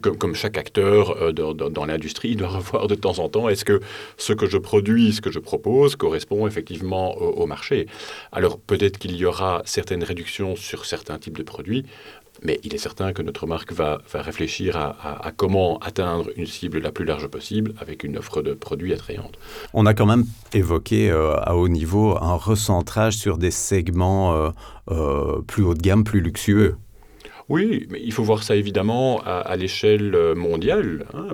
comme, 0.00 0.34
chaque 0.34 0.58
acteur 0.58 1.32
dans, 1.32 1.84
l'industrie 1.86 2.36
doit 2.36 2.48
revoir 2.58 2.86
de 2.86 2.94
temps 2.94 3.18
en 3.18 3.28
temps 3.28 3.48
est-ce 3.48 3.64
que 3.64 3.80
ce 4.16 4.32
que 4.32 4.46
je 4.46 4.58
produis, 4.58 5.12
ce 5.12 5.20
que 5.20 5.30
je 5.30 5.38
propose, 5.38 5.96
correspond 5.96 6.46
effectivement 6.46 7.16
au 7.16 7.46
marché? 7.46 7.86
Alors 8.32 8.58
peut-être 8.58 8.98
qu'il 8.98 9.16
y 9.16 9.24
aura 9.24 9.62
certaines 9.64 10.04
réductions 10.04 10.56
sur 10.56 10.84
certains 10.84 11.18
types 11.18 11.36
de 11.36 11.42
produits, 11.42 11.84
mais 12.42 12.60
il 12.64 12.74
est 12.74 12.78
certain 12.78 13.12
que 13.12 13.22
notre 13.22 13.46
marque 13.46 13.72
va, 13.72 13.98
réfléchir 14.14 14.76
à, 14.76 15.32
comment 15.36 15.78
atteindre 15.78 16.30
une 16.36 16.46
cible 16.46 16.78
la 16.80 16.92
plus 16.92 17.04
large 17.04 17.26
possible 17.28 17.74
avec 17.80 18.04
une 18.04 18.18
offre 18.18 18.42
de 18.42 18.54
produits 18.54 18.92
attrayante. 18.92 19.38
On 19.74 19.86
a 19.86 19.94
quand 19.94 20.06
même 20.06 20.24
évoqué 20.52 21.10
euh, 21.10 21.36
à 21.40 21.56
haut 21.56 21.68
niveau 21.68 22.16
un 22.20 22.34
recentrage 22.34 23.16
sur 23.16 23.38
des 23.38 23.50
segments 23.50 24.34
euh, 24.34 24.50
euh, 24.90 25.40
plus 25.42 25.62
haut 25.62 25.74
de 25.74 25.82
gamme, 25.82 26.04
plus 26.04 26.20
luxueux. 26.20 26.76
Oui, 27.48 27.86
mais 27.90 28.00
il 28.04 28.12
faut 28.12 28.22
voir 28.22 28.42
ça 28.42 28.56
évidemment 28.56 29.22
à, 29.24 29.56
l'échelle 29.56 30.34
mondiale. 30.34 31.06
Hein, 31.14 31.28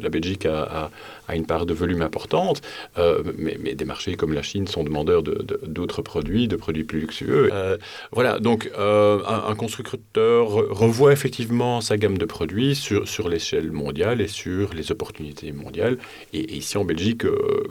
la 0.00 0.08
Belgique 0.08 0.46
a, 0.46 0.90
a 1.28 1.36
une 1.36 1.46
part 1.46 1.66
de 1.66 1.74
volume 1.74 2.02
importante, 2.02 2.62
euh, 2.98 3.22
mais, 3.36 3.56
des 3.74 3.84
marchés 3.84 4.14
comme 4.14 4.32
la 4.32 4.42
Chine 4.42 4.66
sont 4.66 4.84
demandeurs 4.84 5.22
d'autres 5.22 5.98
de, 5.98 6.02
produits, 6.02 6.48
de 6.48 6.56
produits 6.56 6.84
plus 6.84 7.00
luxueux. 7.00 7.50
Euh, 7.52 7.76
voilà, 8.12 8.38
donc 8.38 8.70
euh, 8.78 9.20
un, 9.26 9.54
constructeur 9.54 10.48
revoit 10.48 11.12
effectivement 11.12 11.80
sa 11.80 11.96
gamme 11.96 12.18
de 12.18 12.24
produits 12.24 12.74
sur, 12.74 13.08
sur 13.08 13.28
l'échelle 13.28 13.72
mondiale 13.72 14.20
et 14.20 14.28
sur 14.28 14.74
les 14.74 14.92
opportunités 14.92 15.52
mondiales. 15.52 15.98
Et, 16.32 16.56
ici 16.56 16.78
en 16.78 16.84
Belgique, 16.84 17.24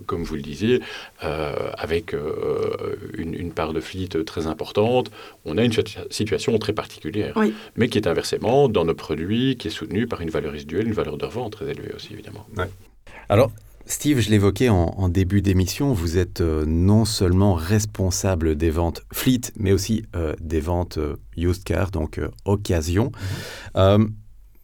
comme 0.05 0.23
vous 0.23 0.35
le 0.35 0.41
disiez, 0.41 0.81
avec 1.21 2.13
une, 3.17 3.33
une, 3.33 3.51
part 3.51 3.73
de 3.73 3.79
fleet 3.79 4.09
très 4.25 4.47
importante, 4.47 5.11
on 5.45 5.57
a 5.57 5.63
une 5.63 5.71
situation 6.09 6.57
très 6.57 6.73
particulière, 6.73 7.33
mais 7.75 7.89
qui 7.89 7.97
est 7.97 8.07
inversement 8.07 8.69
dans 8.69 8.85
nos 8.85 8.95
produits, 8.95 9.55
qui 9.57 9.67
est 9.67 9.71
soutenue 9.71 10.07
par 10.07 10.21
une 10.21 10.29
valeur 10.29 10.53
résiduelle, 10.53 10.87
une 10.87 10.93
valeur 10.93 11.17
de 11.17 11.25
revente 11.25 11.53
très 11.53 11.69
élevée 11.69 11.93
aussi 11.95 12.13
évidemment. 12.13 12.45
Alors, 13.29 13.51
Steve, 13.87 14.19
je 14.19 14.31
l'évoquais 14.31 14.69
en, 14.69 15.09
début 15.09 15.43
d'émission, 15.43 15.93
vous 15.93 16.17
êtes 16.17 16.41
euh, 16.41 16.65
non 16.65 17.05
seulement 17.05 17.53
responsable 17.53 18.55
des 18.55 18.71
ventes 18.71 19.03
fleet, 19.13 19.51
mais 19.57 19.73
aussi 19.73 20.03
euh, 20.15 20.33
des 20.41 20.59
ventes 20.59 20.97
euh, 20.97 21.17
used 21.37 21.63
car, 21.63 21.91
donc 21.91 22.19
occasion. 22.45 23.11
Mhm. 23.75 24.13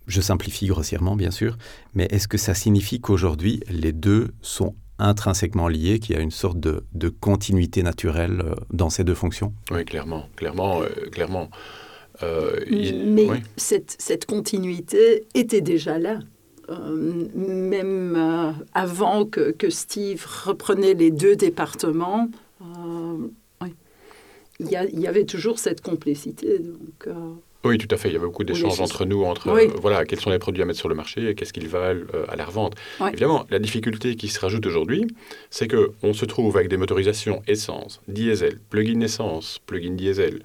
je 0.08 0.22
simplifie 0.22 0.66
grossièrement, 0.66 1.16
bien 1.16 1.30
sûr, 1.30 1.58
mais 1.94 2.08
est-ce 2.10 2.28
que 2.28 2.40
ça 2.40 2.56
signifie 2.56 3.00
qu'aujourd'hui, 3.00 3.62
les 3.70 3.94
deux 3.94 4.32
sont 4.42 4.76
intrinsèquement 4.98 5.68
liés, 5.68 6.00
qu'il 6.00 6.16
y 6.16 6.20
a 6.20 6.22
une 6.22 6.32
sorte 6.32 6.60
de, 6.60 7.10
continuité 7.10 7.84
naturelle 7.84 8.56
dans 8.72 8.90
ces 8.90 9.04
deux 9.04 9.16
fonctions? 9.16 9.54
Oui, 9.70 9.86
clairement, 9.86 10.28
clairement, 10.36 10.82
clairement. 11.12 11.50
Mais 12.70 13.28
cette, 13.58 13.96
cette 14.00 14.26
continuité 14.26 15.26
était 15.34 15.62
déjà 15.62 16.00
là. 16.00 16.20
Euh, 16.72 17.28
même 17.36 18.16
euh, 18.16 18.52
avant 18.74 19.26
que, 19.26 19.54
Steve 19.70 20.26
reprenait 20.46 20.94
les 20.94 21.12
deux 21.12 21.36
départements, 21.36 22.30
euh, 22.62 23.28
il, 24.60 24.70
y 24.70 25.08
avait 25.08 25.26
toujours 25.26 25.58
cette 25.58 25.82
complicité. 25.82 26.60
Donc, 26.60 27.16
oui, 27.64 27.78
tout 27.80 27.88
à 27.94 27.98
fait. 27.98 28.10
Il 28.10 28.14
y 28.14 28.16
avait 28.16 28.26
beaucoup 28.26 28.44
d'échanges 28.44 28.80
entre 28.80 29.06
nous, 29.06 29.24
entre 29.24 29.52
voilà, 29.80 30.06
quels 30.06 30.20
sont 30.20 30.30
les 30.30 30.40
produits 30.40 30.62
à 30.62 30.66
mettre 30.66 30.80
sur 30.80 30.90
le 30.90 30.96
marché 30.96 31.30
et 31.30 31.36
qu'est-ce 31.36 31.52
qu'ils 31.52 31.68
valent 31.68 32.06
à 32.28 32.36
la 32.36 32.46
revente. 32.46 32.76
Évidemment, 33.08 33.46
la 33.50 33.60
difficulté 33.60 34.16
qui 34.16 34.28
se 34.28 34.40
rajoute 34.40 34.66
aujourd'hui, 34.66 35.08
c'est 35.50 35.68
qu'on 35.68 36.14
se 36.14 36.26
trouve 36.26 36.58
avec 36.58 36.70
des 36.70 36.78
motorisations 36.78 37.42
essence, 37.48 38.02
diesel, 38.08 38.60
plug-in 38.70 39.02
essence, 39.02 39.60
plug-in 39.66 39.94
diesel, 39.94 40.36
euh, 40.36 40.40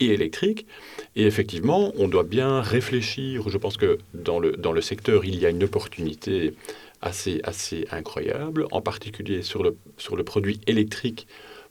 et 0.00 0.06
électrique. 0.06 0.66
Et 1.16 1.26
effectivement, 1.26 1.92
on 1.96 2.08
doit 2.08 2.22
bien 2.22 2.60
réfléchir. 2.60 3.48
Je 3.48 3.58
pense 3.58 3.76
que 3.76 3.98
dans 4.14 4.38
le, 4.38 4.52
dans 4.52 4.72
le 4.72 4.80
secteur, 4.80 5.24
il 5.24 5.38
y 5.38 5.46
a 5.46 5.50
une 5.50 5.64
opportunité 5.64 6.54
assez, 7.02 7.40
assez 7.44 7.86
incroyable, 7.90 8.66
en 8.70 8.80
particulier 8.80 9.42
sur 9.42 9.62
le, 9.62 9.76
sur 9.96 10.16
le 10.16 10.24
produit 10.24 10.60
électrique 10.66 11.26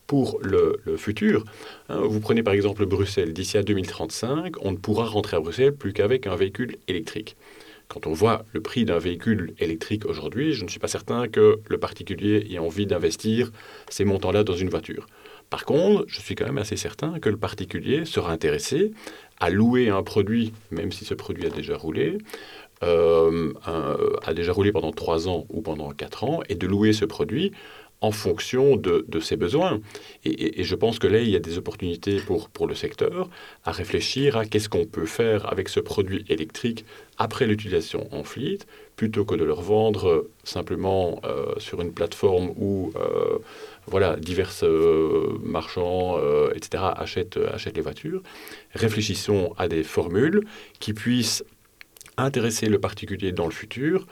pour 0.07 0.39
le, 0.41 0.81
futur. 0.97 1.45
Hein, 1.89 2.01
vous 2.03 2.19
prenez 2.19 2.43
par 2.43 2.53
exemple 2.53 2.85
Bruxelles, 2.85 3.33
d'ici 3.33 3.57
à 3.57 3.63
2035, 3.63 4.53
on 4.61 4.71
ne 4.71 4.77
pourra 4.77 5.05
rentrer 5.05 5.37
à 5.37 5.39
Bruxelles 5.39 5.73
plus 5.73 5.93
qu'avec 5.93 6.27
un 6.27 6.35
véhicule 6.35 6.77
électrique. 6.87 7.35
Quand 7.87 8.07
on 8.07 8.13
voit 8.13 8.45
le 8.53 8.61
prix 8.61 8.85
d'un 8.85 8.97
véhicule 8.97 9.53
électrique 9.59 10.05
aujourd'hui, 10.05 10.53
je 10.53 10.63
ne 10.63 10.69
suis 10.69 10.79
pas 10.79 10.87
certain 10.87 11.27
que 11.27 11.59
le 11.67 11.77
particulier 11.77 12.47
ait 12.51 12.59
envie 12.59 12.87
d'investir 12.87 13.51
ces 13.89 14.05
montants-là 14.05 14.43
dans 14.43 14.55
une 14.55 14.69
voiture. 14.69 15.07
Par 15.49 15.65
contre, 15.65 16.05
je 16.07 16.19
suis 16.19 16.35
quand 16.35 16.45
même 16.45 16.57
assez 16.57 16.77
certain 16.77 17.19
que 17.19 17.29
le 17.29 17.37
particulier 17.37 18.05
sera 18.05 18.31
intéressé 18.31 18.91
à 19.39 19.49
louer 19.49 19.89
un 19.89 20.03
produit, 20.03 20.53
même 20.71 20.91
si 20.91 21.05
ce 21.05 21.13
produit 21.13 21.45
a 21.45 21.49
déjà 21.49 21.77
roulé, 21.77 22.17
euh, 22.83 23.53
a 24.23 24.33
déjà 24.33 24.51
roulé 24.51 24.71
pendant 24.71 24.91
3 24.91 25.27
ans 25.27 25.45
ou 25.49 25.61
pendant 25.61 25.91
4 25.91 26.23
ans, 26.23 26.41
et 26.49 26.55
de 26.55 26.67
louer 26.67 26.93
ce 26.93 27.05
produit 27.05 27.51
en 28.01 28.11
fonction 28.11 28.75
de, 28.75 29.19
ses 29.19 29.37
besoins. 29.37 29.79
Et, 30.25 30.63
je 30.63 30.75
pense 30.75 30.99
que 30.99 31.07
là, 31.07 31.19
il 31.19 31.29
y 31.29 31.35
a 31.35 31.39
des 31.39 31.57
opportunités 31.57 32.17
pour, 32.17 32.49
pour 32.49 32.67
le 32.67 32.75
secteur 32.75 33.29
à 33.63 33.71
réfléchir 33.71 34.37
à 34.37 34.45
qu'est-ce 34.45 34.69
qu'on 34.69 34.85
peut 34.85 35.05
faire 35.05 35.51
avec 35.51 35.69
ce 35.69 35.79
produit 35.79 36.25
électrique 36.29 36.85
après 37.17 37.47
l'utilisation 37.47 38.07
en 38.11 38.23
fleet, 38.23 38.59
plutôt 38.95 39.25
que 39.25 39.35
de 39.35 39.43
le 39.43 39.53
revendre 39.53 40.25
simplement 40.43 41.19
euh, 41.25 41.53
sur 41.57 41.81
une 41.81 41.91
plateforme 41.91 42.51
où 42.57 42.91
euh, 42.95 43.39
voilà, 43.87 44.15
divers 44.15 44.51
euh, 44.63 45.37
marchands, 45.43 46.17
etc., 46.55 46.83
achètent, 46.95 47.39
achètent 47.53 47.75
les 47.75 47.81
voitures. 47.81 48.21
Réfléchissons 48.73 49.53
à 49.57 49.67
des 49.67 49.83
formules 49.83 50.45
qui 50.79 50.93
puissent 50.93 51.43
intéresser 52.17 52.67
le 52.67 52.79
particulier 52.79 53.31
dans 53.31 53.45
le 53.45 53.51
futur 53.51 54.05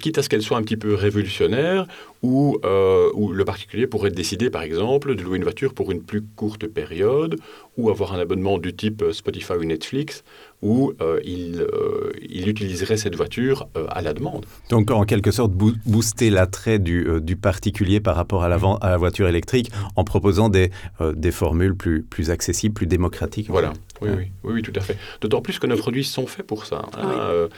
quitte 0.00 0.18
à 0.18 0.22
ce 0.22 0.28
qu'elle 0.28 0.42
soit 0.42 0.56
un 0.56 0.62
petit 0.62 0.76
peu 0.76 0.94
révolutionnaire, 0.94 1.86
où, 2.22 2.58
euh, 2.64 3.10
où, 3.14 3.32
le 3.32 3.44
particulier 3.44 3.86
pourrait 3.86 4.10
décider, 4.10 4.50
par 4.50 4.62
exemple, 4.62 5.14
de 5.14 5.22
louer 5.22 5.36
une 5.36 5.42
voiture 5.42 5.74
pour 5.74 5.90
une 5.90 6.02
plus 6.02 6.22
courte 6.22 6.66
période, 6.66 7.36
ou 7.76 7.90
avoir 7.90 8.12
un 8.14 8.18
abonnement 8.18 8.58
du 8.58 8.74
type 8.74 9.04
Spotify 9.12 9.54
ou 9.54 9.64
Netflix, 9.64 10.24
où 10.62 10.92
euh, 11.00 11.20
il, 11.24 11.62
euh, 11.62 12.12
il, 12.28 12.48
utiliserait 12.48 12.96
cette 12.96 13.16
voiture 13.16 13.68
à 13.88 14.02
la 14.02 14.12
demande. 14.12 14.44
Donc, 14.68 14.90
en 14.90 15.04
quelque 15.04 15.30
sorte, 15.30 15.52
booster 15.52 16.30
l'attrait 16.30 16.78
du, 16.78 17.06
du, 17.22 17.36
particulier 17.36 18.00
par 18.00 18.16
rapport 18.16 18.42
à 18.42 18.48
la, 18.48 18.58
à 18.80 18.90
la 18.90 18.96
voiture 18.96 19.28
électrique 19.28 19.70
en 19.96 20.04
proposant 20.04 20.48
des, 20.48 20.70
des 21.14 21.30
formules 21.30 21.74
plus, 21.74 22.02
plus 22.02 22.30
accessibles, 22.30 22.74
plus 22.74 22.86
démocratiques. 22.86 23.48
Voilà. 23.48 23.72
Oui, 24.02 24.10
oui, 24.16 24.24
oui, 24.44 24.52
oui, 24.54 24.62
tout 24.62 24.72
à 24.74 24.80
fait. 24.80 24.96
D'autant 25.20 25.40
plus 25.40 25.58
que 25.58 25.66
nos 25.66 25.76
produits 25.76 26.04
sont 26.04 26.26
faits 26.26 26.46
pour 26.46 26.66
ça. 26.66 26.82
Hein. 26.96 27.48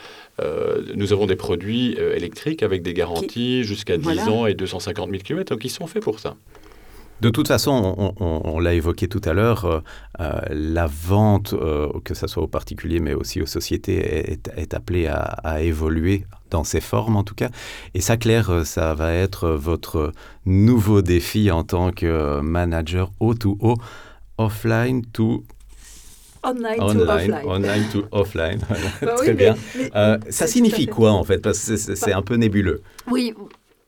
nous 0.95 1.13
avons 1.13 1.25
des 1.25 1.35
produits 1.35 1.93
électriques 1.93 2.63
avec 2.63 2.83
des 2.83 2.93
garanties 2.93 3.63
jusqu'à 3.63 3.97
10 3.97 4.19
ans 4.29 4.45
et 4.45 4.53
250 4.53 5.09
000 5.09 5.23
km, 5.23 5.53
donc 5.53 5.65
ils 5.65 5.69
sont 5.69 5.87
faits 5.87 6.03
pour 6.03 6.19
ça. 6.19 6.35
De 7.21 7.29
toute 7.29 7.47
façon, 7.47 8.13
on, 8.19 8.59
l'a 8.59 8.73
évoqué 8.73 9.07
tout 9.07 9.21
à 9.23 9.33
l'heure, 9.33 9.65
euh, 9.65 9.79
euh, 10.19 10.41
la 10.49 10.87
vente, 10.87 11.53
euh, 11.53 11.87
que 12.03 12.13
ce 12.13 12.27
soit 12.27 12.43
aux 12.43 12.47
particuliers 12.47 12.99
mais 12.99 13.13
aussi 13.13 13.41
aux 13.41 13.45
sociétés, 13.45 14.37
est, 14.57 14.73
appelée 14.73 15.07
à, 15.07 15.61
évoluer 15.61 16.25
dans 16.49 16.63
ses 16.63 16.81
formes 16.81 17.15
en 17.15 17.23
tout 17.23 17.35
cas. 17.35 17.49
Et 17.93 18.01
ça, 18.01 18.17
Claire, 18.17 18.65
ça 18.65 18.93
va 18.93 19.13
être 19.13 19.49
votre 19.49 20.11
nouveau 20.45 21.01
défi 21.01 21.49
en 21.49 21.63
tant 21.63 21.91
que 21.91 22.41
manager 22.41 23.11
O2O, 23.21 23.77
offline 24.37 25.05
to 25.05 25.43
Online, 26.45 26.77
to 26.77 26.99
offline. 26.99 27.41
Online 27.45 27.83
to 27.93 28.05
offline. 28.11 28.59
Bah 29.01 29.15
Très 29.15 29.33
bien. 29.33 29.55
ça 30.29 30.45
signifie 30.45 30.87
quoi 30.87 31.13
en 31.13 31.23
fait? 31.23 31.37
Parce 31.37 31.65
que 31.65 31.77
c'est 31.77 32.11
bah 32.11 32.17
un 32.17 32.21
peu 32.21 32.35
nébuleux. 32.35 32.81
Oui, 33.09 33.33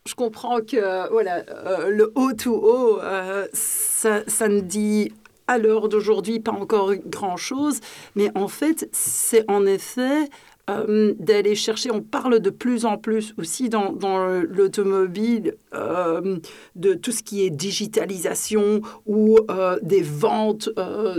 je 0.07 0.13
comprends 0.13 0.61
que 0.61 0.77
euh, 0.77 1.89
le 1.89 2.11
O2O, 2.15 2.99
euh, 3.01 3.47
ça, 3.53 4.21
ça 4.27 4.47
ne 4.47 4.59
dit 4.59 5.11
à 5.47 5.57
l'heure 5.57 5.89
d'aujourd'hui 5.89 6.39
pas 6.39 6.51
encore 6.51 6.93
grand-chose, 6.95 7.79
mais 8.15 8.29
en 8.35 8.47
fait, 8.47 8.87
c'est 8.91 9.49
en 9.49 9.65
effet 9.65 10.29
euh, 10.69 11.13
d'aller 11.19 11.53
chercher, 11.53 11.91
on 11.91 12.01
parle 12.01 12.39
de 12.39 12.49
plus 12.49 12.85
en 12.85 12.97
plus 12.97 13.35
aussi 13.37 13.69
dans, 13.69 13.91
dans 13.91 14.25
l'automobile 14.41 15.55
euh, 15.75 16.37
de 16.75 16.95
tout 16.95 17.11
ce 17.11 17.21
qui 17.21 17.45
est 17.45 17.51
digitalisation 17.51 18.81
ou 19.05 19.37
euh, 19.51 19.77
des 19.83 20.01
ventes 20.01 20.69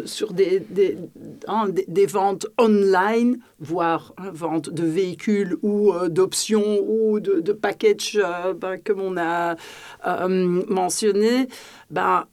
sur 0.05 0.33
des, 0.33 0.61
des, 0.71 0.99
hein, 1.47 1.69
des, 1.87 2.07
ventes 2.07 2.47
online, 2.61 3.39
voire 3.61 4.15
hein, 4.19 4.31
vente 4.33 4.71
de 4.71 4.85
véhicules 4.85 5.57
ou 5.63 5.93
d'options 6.09 6.81
ou 6.81 7.21
de, 7.21 7.41
de 7.41 7.53
packages 7.53 8.21
ben, 8.61 8.79
comme 8.85 9.01
on 9.01 9.17
a 9.17 9.55
mentionné. 10.69 11.49
Ben, 11.91 12.27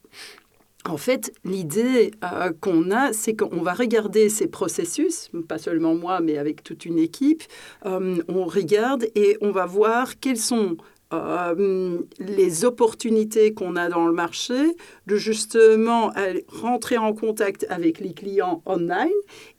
en 0.88 0.98
fait, 0.98 1.34
l'idée 1.46 2.12
euh, 2.24 2.52
qu'on 2.60 2.92
a, 2.92 3.14
c'est 3.14 3.36
qu'on 3.36 3.62
va 3.62 3.74
regarder 3.74 4.30
ces 4.30 4.48
processus, 4.48 5.30
pas 5.48 5.58
seulement 5.58 5.96
moi, 5.96 6.20
mais 6.20 6.38
avec 6.38 6.64
toute 6.64 6.86
une 6.86 7.00
équipe. 7.00 7.44
Euh, 7.86 8.18
on 8.28 8.46
regarde 8.46 9.06
et 9.16 9.38
on 9.42 9.52
va 9.52 9.66
voir 9.66 10.20
quelles 10.20 10.38
sont 10.38 10.78
euh, 11.14 12.00
les 12.20 12.66
opportunités 12.66 13.54
qu'on 13.54 13.76
a 13.76 13.88
dans 13.88 14.08
le 14.08 14.14
marché 14.14 14.76
de 15.08 15.16
justement 15.16 16.12
rentrer 16.48 16.98
en 16.98 17.14
contact 17.14 17.66
avec 17.70 18.00
les 18.00 18.14
clients 18.14 18.64
online 18.66 19.10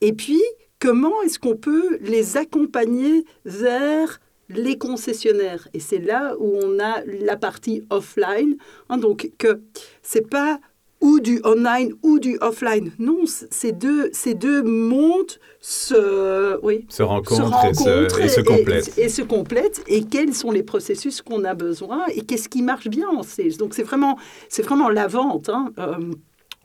et 0.00 0.12
puis 0.12 0.42
comment 0.80 1.22
est-ce 1.22 1.38
qu'on 1.38 1.56
peut 1.56 1.96
les 2.00 2.36
accompagner 2.36 3.24
vers 3.44 4.20
les 4.50 4.76
concessionnaires? 4.76 5.68
Et 5.72 5.80
c'est 5.80 5.98
là 5.98 6.34
où 6.38 6.58
on 6.62 6.78
a 6.78 7.02
la 7.06 7.36
partie 7.36 7.82
offline. 7.88 8.56
Hein, 8.90 8.98
donc, 8.98 9.30
que 9.38 9.62
c'est 10.02 10.28
pas 10.28 10.60
ou 11.04 11.20
du 11.20 11.38
online 11.44 11.92
ou 12.02 12.18
du 12.18 12.38
offline. 12.40 12.90
Non, 12.98 13.24
ces 13.26 13.72
deux, 13.72 14.08
ces 14.14 14.32
deux 14.32 14.62
mondes 14.62 15.38
se, 15.60 16.58
oui, 16.62 16.86
se, 16.88 17.02
rencontrent, 17.02 17.66
et, 17.66 17.74
se, 17.74 18.20
et, 18.22 18.28
se, 18.28 18.40
complètent. 18.40 18.98
Et, 18.98 19.08
se 19.10 19.20
complètent. 19.20 19.84
Et 19.86 20.04
quels 20.04 20.32
sont 20.34 20.50
les 20.50 20.62
processus 20.62 21.20
qu'on 21.20 21.44
a 21.44 21.52
besoin 21.52 22.06
et 22.08 22.22
qu'est-ce 22.22 22.48
qui 22.48 22.62
marche 22.62 22.88
bien 22.88 23.06
en 23.08 23.20
Donc 23.58 23.74
c'est 23.74 23.82
vraiment, 23.82 24.18
c'est 24.48 24.62
vraiment 24.62 24.88
la 24.88 25.06
vente. 25.06 25.50
Hein. 25.50 25.72
Euh, 25.78 26.14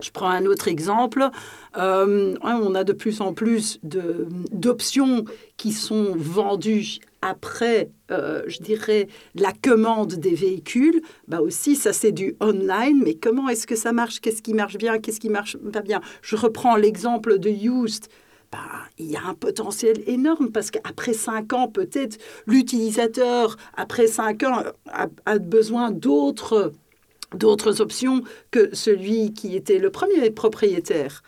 je 0.01 0.10
prends 0.12 0.29
un 0.29 0.46
autre 0.46 0.69
exemple. 0.69 1.29
Euh, 1.77 2.36
on 2.41 2.75
a 2.75 2.86
de 2.86 2.93
plus 2.93 3.19
en 3.19 3.34
plus 3.34 3.81
d'options 3.84 5.25
qui 5.58 5.74
sont 5.74 6.15
vendues 6.15 7.00
après, 7.21 7.89
euh, 8.11 8.43
je 8.47 8.59
dirais, 8.59 9.07
la 9.35 9.51
commande 9.51 10.15
des 10.15 10.33
véhicules. 10.33 11.01
Bah 11.27 11.41
aussi, 11.41 11.75
ça 11.75 11.93
c'est 11.93 12.11
du 12.11 12.35
online. 12.41 13.01
Mais 13.03 13.15
comment 13.15 13.49
est-ce 13.49 13.67
que 13.67 13.75
ça 13.75 13.91
marche? 13.91 14.19
Qu'est-ce 14.19 14.41
qui 14.41 14.53
marche 14.53 14.77
bien? 14.77 14.99
Qu'est-ce 14.99 15.19
qui 15.19 15.29
marche 15.29 15.57
pas 15.57 15.81
bien? 15.81 16.01
Je 16.21 16.35
reprends 16.35 16.75
l'exemple 16.75 17.39
de 17.39 17.49
Used. 17.49 18.07
Bah, 18.51 18.57
il 18.97 19.11
y 19.11 19.15
a 19.15 19.23
un 19.23 19.35
potentiel 19.35 20.01
énorme 20.07 20.51
parce 20.51 20.71
qu'après 20.71 21.13
cinq 21.13 21.53
ans, 21.53 21.67
peut-être 21.67 22.17
l'utilisateur, 22.47 23.57
après 23.75 24.07
cinq 24.07 24.41
ans, 24.43 24.63
a 25.25 25.38
besoin 25.38 25.91
d'autres 25.91 26.73
d'autres 27.35 27.79
options 27.79 28.23
que 28.51 28.73
celui 28.73 29.33
qui 29.33 29.55
était 29.55 29.77
le 29.77 29.91
premier 29.91 30.31
propriétaire. 30.31 31.21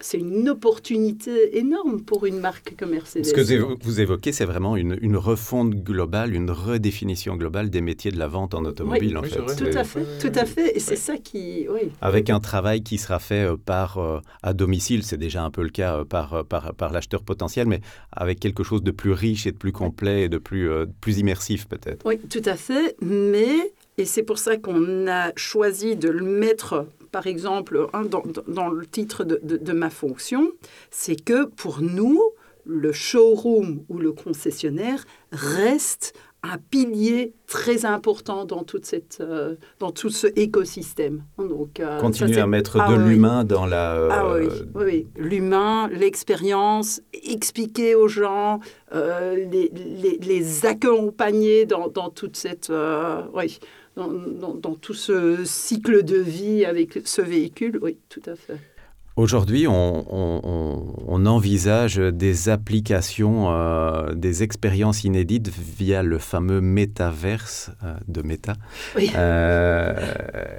C'est 0.00 0.18
une 0.18 0.48
opportunité 0.48 1.58
énorme 1.58 2.02
pour 2.02 2.26
une 2.26 2.38
marque 2.38 2.74
comme 2.78 2.90
Mercedes. 2.90 3.24
Ce 3.24 3.32
que 3.32 3.84
vous 3.84 4.00
évoquez, 4.00 4.32
c'est 4.32 4.44
vraiment 4.44 4.76
une, 4.76 5.16
refonte 5.16 5.74
globale, 5.74 6.34
une 6.34 6.50
redéfinition 6.50 7.36
globale 7.36 7.70
des 7.70 7.80
métiers 7.80 8.10
de 8.10 8.18
la 8.18 8.28
vente 8.28 8.54
en 8.54 8.64
automobile. 8.64 9.16
en 9.16 9.22
fait. 9.22 9.56
Tout 9.56 9.78
à 9.78 9.84
fait, 9.84 10.06
tout 10.20 10.38
à 10.38 10.44
fait. 10.44 10.76
Et 10.76 10.80
c'est 10.80 10.96
ça 10.96 11.16
qui... 11.16 11.66
Oui. 11.68 11.90
Avec 12.00 12.30
un 12.30 12.40
travail 12.40 12.82
qui 12.82 12.98
sera 12.98 13.18
fait 13.18 13.46
euh, 13.46 13.56
par, 13.56 13.98
euh, 13.98 14.20
à 14.42 14.52
domicile, 14.52 15.02
c'est 15.02 15.16
déjà 15.16 15.42
un 15.42 15.50
peu 15.50 15.62
le 15.62 15.70
cas 15.70 15.98
euh, 15.98 16.04
par, 16.04 16.44
par, 16.44 16.74
par 16.74 16.92
l'acheteur 16.92 17.22
potentiel, 17.22 17.66
mais 17.66 17.80
avec 18.12 18.40
quelque 18.40 18.62
chose 18.62 18.82
de 18.82 18.90
plus 18.90 19.12
riche 19.12 19.46
et 19.46 19.52
de 19.52 19.56
plus 19.56 19.72
complet 19.72 20.22
et 20.22 20.28
de 20.28 20.38
plus, 20.38 20.70
plus 21.00 21.18
immersif 21.18 21.66
peut-être. 21.66 22.04
Oui, 22.06 22.18
tout 22.18 22.42
à 22.44 22.56
fait. 22.56 22.96
Mais 23.00 23.72
et 23.98 24.04
c'est 24.04 24.22
pour 24.22 24.38
ça 24.38 24.56
qu'on 24.56 25.06
a 25.08 25.32
choisi 25.36 25.96
de 25.96 26.10
le 26.10 26.22
mettre, 26.22 26.86
par 27.16 27.26
exemple, 27.26 27.86
hein, 27.94 28.02
dans, 28.04 28.68
le 28.68 28.84
titre 28.84 29.24
de, 29.24 29.72
ma 29.72 29.88
fonction. 29.88 30.50
C'est 30.90 31.16
que 31.16 31.46
pour 31.46 31.80
nous, 31.80 32.20
le 32.66 32.92
showroom 32.92 33.84
ou 33.88 33.96
le 33.96 34.12
concessionnaire 34.12 35.02
reste 35.32 36.12
un 36.42 36.58
pilier 36.58 37.32
très 37.46 37.86
important 37.86 38.44
dans, 38.44 38.64
toute 38.64 38.84
cette, 38.84 39.22
euh, 39.22 39.54
dans 39.78 39.92
tout 39.92 40.10
ce 40.10 40.26
écosystème. 40.36 41.24
Donc, 41.38 41.80
euh, 41.80 41.98
Continuer 41.98 42.38
à 42.38 42.46
mettre 42.46 42.78
ah 42.78 42.92
de 42.92 42.96
l'humain 42.96 43.44
dans 43.44 43.64
la... 43.64 44.08
Ah 44.10 44.34
oui, 44.34 44.48
oui. 44.74 45.06
l'humain, 45.16 45.88
l'expérience, 45.88 47.00
expliquer 47.14 47.94
aux 47.94 48.08
gens, 48.08 48.60
euh, 48.94 49.36
les, 49.36 49.72
les, 49.74 50.18
les, 50.18 50.66
accompagner 50.66 51.64
dans, 51.64 51.88
dans 51.88 52.10
toute 52.10 52.36
cette... 52.36 52.70
oui, 53.32 53.58
dans, 53.96 54.74
tout 54.74 54.94
ce 54.94 55.44
cycle 55.44 56.04
de 56.04 56.18
vie 56.18 56.64
avec 56.64 57.00
ce 57.04 57.22
véhicule, 57.22 57.78
oui, 57.82 57.98
tout 58.08 58.22
à 58.26 58.36
fait. 58.36 58.58
Aujourd'hui, 59.16 59.66
on, 59.66 61.26
envisage 61.26 61.96
des 61.96 62.50
applications, 62.50 63.50
euh, 63.50 64.12
des 64.12 64.42
expériences 64.42 65.04
inédites 65.04 65.48
via 65.48 66.02
le 66.02 66.18
fameux 66.18 66.60
métaverse 66.60 67.70
euh, 67.82 67.94
de 68.08 68.20
Meta. 68.20 68.52
Oui. 68.94 69.10
Euh, 69.16 69.94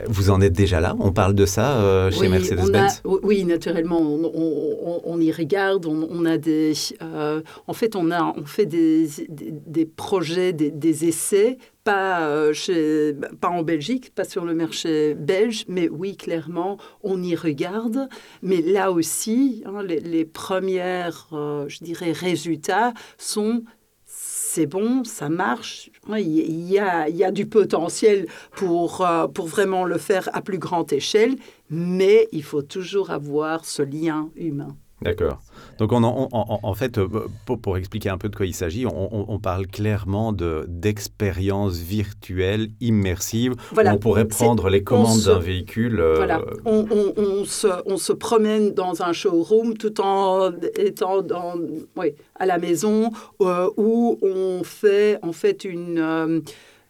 vous 0.08 0.32
en 0.32 0.42
êtes 0.42 0.54
déjà 0.54 0.82
là? 0.82 0.96
On 1.00 1.12
parle 1.12 1.36
de 1.36 1.46
ça 1.46 2.10
chez 2.10 2.28
Mercedes-Benz? 2.28 3.04
Oui, 3.06 3.46
naturellement, 3.46 4.02
on, 4.02 5.22
y 5.22 5.32
regarde. 5.32 5.86
On, 5.86 6.26
a 6.26 6.40
des, 6.40 6.74
en 7.68 7.74
fait, 7.74 7.96
on, 7.96 8.10
a, 8.10 8.34
on 8.36 8.46
fait 8.46 8.66
des, 8.66 9.08
des, 9.30 9.86
projets, 9.86 10.52
des, 10.52 10.72
des 10.72 11.06
essais 11.06 11.60
pas, 11.88 12.28
euh, 12.28 13.14
pas 13.40 13.48
en 13.48 13.64
Belgique, 13.64 14.14
pas 14.14 14.26
sur 14.26 14.44
le 14.44 14.54
marché 14.54 15.14
belge, 15.14 15.64
mais 15.70 15.88
oui, 15.88 16.18
clairement, 16.18 16.78
on 17.02 17.24
y 17.24 17.34
regarde. 17.34 18.10
Mais 18.42 18.62
là 18.62 18.92
aussi, 18.92 19.64
hein, 19.66 19.84
les, 19.84 20.02
les, 20.02 20.26
premières, 20.26 21.30
euh, 21.32 21.70
je 21.70 21.86
dirais, 21.86 22.12
résultats 22.12 22.94
sont 23.18 23.64
c'est 24.06 24.66
bon, 24.66 25.06
ça 25.06 25.30
marche. 25.30 25.90
Il 26.10 26.70
y 26.70 26.78
a, 26.78 27.08
y 27.08 27.24
a 27.24 27.32
du 27.32 27.46
potentiel 27.46 28.28
pour, 28.52 29.06
euh, 29.06 29.28
pour 29.28 29.48
vraiment 29.48 29.86
le 29.86 29.98
faire 29.98 30.30
à 30.34 30.42
plus 30.42 30.58
grande 30.58 30.92
échelle, 30.92 31.38
mais 31.70 32.28
il 32.34 32.44
faut 32.44 32.64
toujours 32.64 33.12
avoir 33.12 33.64
ce 33.64 33.82
lien 33.82 34.30
humain. 34.36 34.76
D'accord. 35.02 35.42
Donc 35.78 35.92
on, 35.92 36.04
en 36.04 36.74
fait, 36.74 36.98
euh, 36.98 37.08
pour, 37.46 37.78
expliquer 37.78 38.10
un 38.10 38.18
peu 38.18 38.30
de 38.30 38.36
quoi 38.36 38.48
il 38.48 38.56
s'agit, 38.56 38.86
on, 38.88 39.40
parle 39.40 39.68
clairement 39.68 40.34
d'expérience 40.34 41.78
virtuelle 41.78 42.70
immersive. 42.82 43.54
on 43.76 43.98
pourrait 43.98 44.28
prendre 44.28 44.70
les 44.70 44.84
commandes 44.84 45.22
d'un 45.22 45.38
véhicule. 45.38 46.00
Euh, 46.00 46.16
voilà. 46.16 46.42
On, 46.66 47.46
se, 47.46 47.68
on, 47.86 47.98
se, 47.98 48.12
promène 48.12 48.74
dans 48.74 49.04
un 49.04 49.14
showroom 49.14 49.78
tout 49.78 50.02
en 50.02 50.52
étant 50.78 51.22
dans, 51.22 51.54
oui, 51.96 52.14
à 52.36 52.48
la 52.48 52.58
maison 52.58 53.12
euh, 53.42 53.70
où 53.78 54.18
on 54.24 54.64
fait 54.64 55.20
en 55.22 55.32
fait 55.32 55.64
une, 55.64 56.42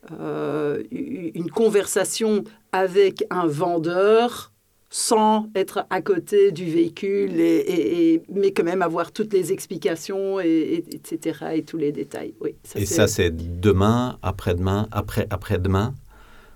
une 0.10 1.52
conversation 1.52 2.46
avec 2.72 3.26
un 3.30 3.48
vendeur 3.48 4.54
sans 4.90 5.50
être 5.56 5.86
à 5.90 6.02
côté 6.02 6.52
du 6.52 6.66
véhicule, 6.66 7.40
et, 7.40 8.22
mais 8.34 8.52
quand 8.52 8.64
même 8.64 8.82
avoir 8.82 9.12
toutes 9.12 9.34
les 9.34 9.52
explications, 9.52 10.40
et, 10.40 10.84
etc., 10.92 11.40
et 11.56 11.64
tous 11.64 11.78
les 11.78 11.92
détails. 11.92 12.34
Oui, 12.40 12.56
et 12.76 12.86
ça, 12.86 13.08
c'est 13.08 13.32
demain, 13.60 14.18
après-demain, 14.22 14.88
après, 14.92 15.28
après-demain? 15.30 15.94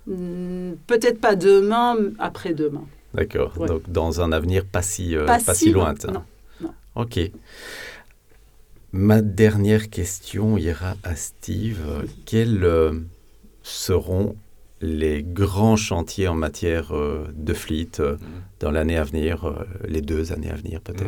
Hmm, 0.08 0.74
Peut-être 0.88 1.20
pas 1.20 1.36
demain, 1.36 1.98
après-demain. 2.20 2.86
D'accord, 3.14 3.54
donc 3.68 3.90
dans 3.90 4.22
un 4.22 4.32
avenir 4.32 4.66
pas 4.66 4.82
si, 4.82 5.16
euh, 5.16 5.26
pas, 5.26 5.40
si, 5.54 5.72
lointain. 5.72 6.14
Non, 6.14 6.24
non. 6.62 6.74
Ok. 6.96 7.20
Ma 8.94 9.22
dernière 9.22 9.90
question 9.90 10.58
ira 10.58 10.96
à 11.04 11.16
Steve. 11.16 12.06
Quels 12.26 12.64
euh, 12.64 12.94
seront 13.64 14.36
les 14.82 15.24
grands 15.24 15.76
chantiers 15.76 16.28
en 16.28 16.36
matière 16.36 16.96
euh, 16.96 17.28
de 17.36 17.54
fleet 17.54 18.00
euh, 18.00 18.18
dans 18.60 18.72
l'année 18.72 18.98
à 18.98 19.04
venir, 19.04 19.46
euh, 19.46 19.54
les 19.88 20.02
deux 20.02 20.32
années 20.32 20.50
à 20.50 20.56
venir 20.56 20.82
peut-être 20.82 21.06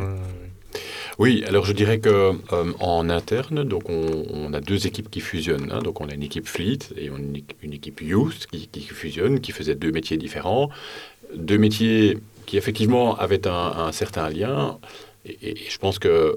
Oui, 1.18 1.44
alors 1.46 1.64
je 1.64 1.72
dirais 1.72 1.98
que 1.98 2.32
en 2.80 3.08
interne, 3.10 3.64
donc 3.64 3.88
on, 3.88 4.52
a 4.52 4.60
deux 4.60 4.86
équipes 4.86 5.10
qui 5.10 5.20
fusionnent. 5.20 5.70
Hein. 5.72 5.82
donc 5.82 6.00
on 6.00 6.08
a 6.08 6.14
une 6.14 6.22
équipe 6.22 6.46
fleet 6.46 6.78
et 6.96 7.06
une, 7.06 7.42
une 7.62 7.72
équipe 7.72 8.00
youth 8.00 8.46
qui, 8.50 8.68
qui, 8.68 8.80
fusionne, 8.82 9.40
qui 9.40 9.52
faisait 9.52 9.74
deux 9.74 9.90
métiers 9.90 10.16
différents, 10.16 10.70
deux 11.34 11.58
métiers 11.58 12.18
qui 12.46 12.56
effectivement 12.56 13.16
avaient 13.16 13.46
un, 13.48 13.90
certain 13.92 14.28
lien. 14.28 14.78
Et, 15.24 15.56
je 15.68 15.78
pense 15.78 15.98
que 15.98 16.36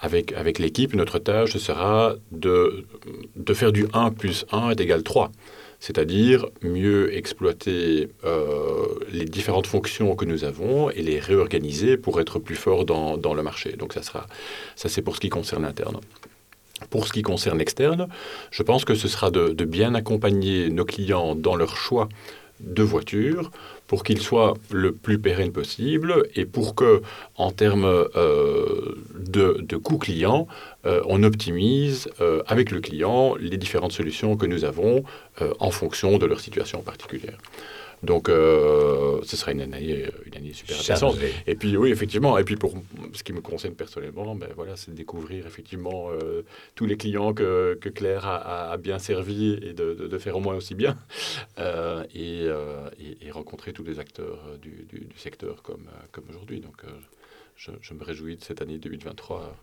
avec, 0.00 0.32
avec 0.32 0.58
l'équipe, 0.58 0.94
notre 0.94 1.18
tâche 1.18 1.56
sera 1.56 2.14
de, 2.30 2.84
de 3.34 3.54
faire 3.54 3.72
du 3.72 3.86
1 3.92 4.10
plus 4.10 4.44
1 4.52 4.70
est 4.70 4.80
égal 4.80 5.02
3 5.02 5.32
c'est-à-dire 5.80 6.46
mieux 6.62 7.14
exploiter 7.16 8.08
euh, 8.24 8.86
les 9.12 9.24
différentes 9.24 9.66
fonctions 9.66 10.16
que 10.16 10.24
nous 10.24 10.44
avons 10.44 10.90
et 10.90 11.02
les 11.02 11.18
réorganiser 11.18 11.96
pour 11.96 12.20
être 12.20 12.38
plus 12.38 12.56
fort 12.56 12.84
dans, 12.84 13.34
le 13.34 13.42
marché. 13.42 13.72
Donc 13.72 13.92
ça 13.92 14.02
sera, 14.02 14.26
c'est 14.74 15.02
pour 15.02 15.16
ce 15.16 15.20
qui 15.20 15.28
concerne 15.28 15.62
l'interne. 15.62 16.00
Pour 16.90 17.06
ce 17.06 17.12
qui 17.12 17.22
concerne 17.22 17.58
l'externe, 17.58 18.06
je 18.50 18.62
pense 18.62 18.84
que 18.84 18.94
ce 18.94 19.08
sera 19.08 19.30
de 19.30 19.64
bien 19.64 19.94
accompagner 19.94 20.68
nos 20.68 20.84
clients 20.84 21.34
dans 21.34 21.56
leur 21.56 21.76
choix 21.76 22.08
de 22.60 22.82
voitures 22.82 23.50
pour 23.86 24.02
qu'ils 24.02 24.20
soient 24.20 24.54
le 24.70 24.92
plus 24.92 25.18
pérenne 25.18 25.52
possible 25.52 26.24
et 26.34 26.44
pour 26.44 26.74
que, 26.74 27.02
en 27.36 27.52
termes 27.52 27.84
euh, 27.84 28.96
de, 29.18 29.58
de 29.60 29.76
coûts 29.76 29.98
clients, 29.98 30.48
euh, 30.86 31.02
on 31.06 31.22
optimise 31.22 32.08
euh, 32.20 32.42
avec 32.46 32.70
le 32.70 32.80
client 32.80 33.34
les 33.38 33.56
différentes 33.56 33.92
solutions 33.92 34.36
que 34.36 34.46
nous 34.46 34.64
avons 34.64 35.04
en 35.60 35.70
fonction 35.70 36.16
de 36.16 36.24
leur 36.24 36.40
situation 36.40 36.80
particulière. 36.80 37.36
Donc, 38.02 38.28
euh, 38.28 39.20
ce 39.24 39.36
sera 39.36 39.52
une 39.52 39.60
année, 39.60 40.06
une 40.26 40.36
année 40.36 40.52
super 40.52 40.78
intéressante. 40.78 41.16
Et 41.46 41.54
puis, 41.54 41.76
oui, 41.76 41.90
effectivement. 41.90 42.38
Et 42.38 42.44
puis, 42.44 42.56
pour 42.56 42.74
ce 43.12 43.22
qui 43.22 43.32
me 43.32 43.40
concerne 43.40 43.74
personnellement, 43.74 44.34
ben, 44.34 44.48
voilà, 44.54 44.76
c'est 44.76 44.90
de 44.90 44.96
découvrir 44.96 45.46
effectivement 45.46 46.10
euh, 46.10 46.42
tous 46.74 46.86
les 46.86 46.96
clients 46.96 47.32
que, 47.32 47.78
que 47.80 47.88
Claire 47.88 48.26
a, 48.26 48.72
a, 48.72 48.76
bien 48.76 48.98
servi 48.98 49.58
et 49.62 49.72
de, 49.72 49.94
de, 49.94 50.18
faire 50.18 50.36
au 50.36 50.40
moins 50.40 50.54
aussi 50.54 50.74
bien. 50.74 50.96
Euh, 51.58 52.04
et, 52.14 52.46
et, 53.20 53.30
rencontrer 53.30 53.72
tous 53.72 53.84
les 53.84 53.98
acteurs 53.98 54.44
du, 54.60 54.86
du, 54.88 55.00
du 55.04 55.18
secteur 55.18 55.62
comme, 55.62 55.86
comme 56.12 56.24
aujourd'hui. 56.30 56.60
Donc, 56.60 56.82
je, 57.56 57.70
je, 57.80 57.94
me 57.94 58.04
réjouis 58.04 58.36
de 58.36 58.44
cette 58.44 58.62
année 58.62 58.78
2023 58.78 59.56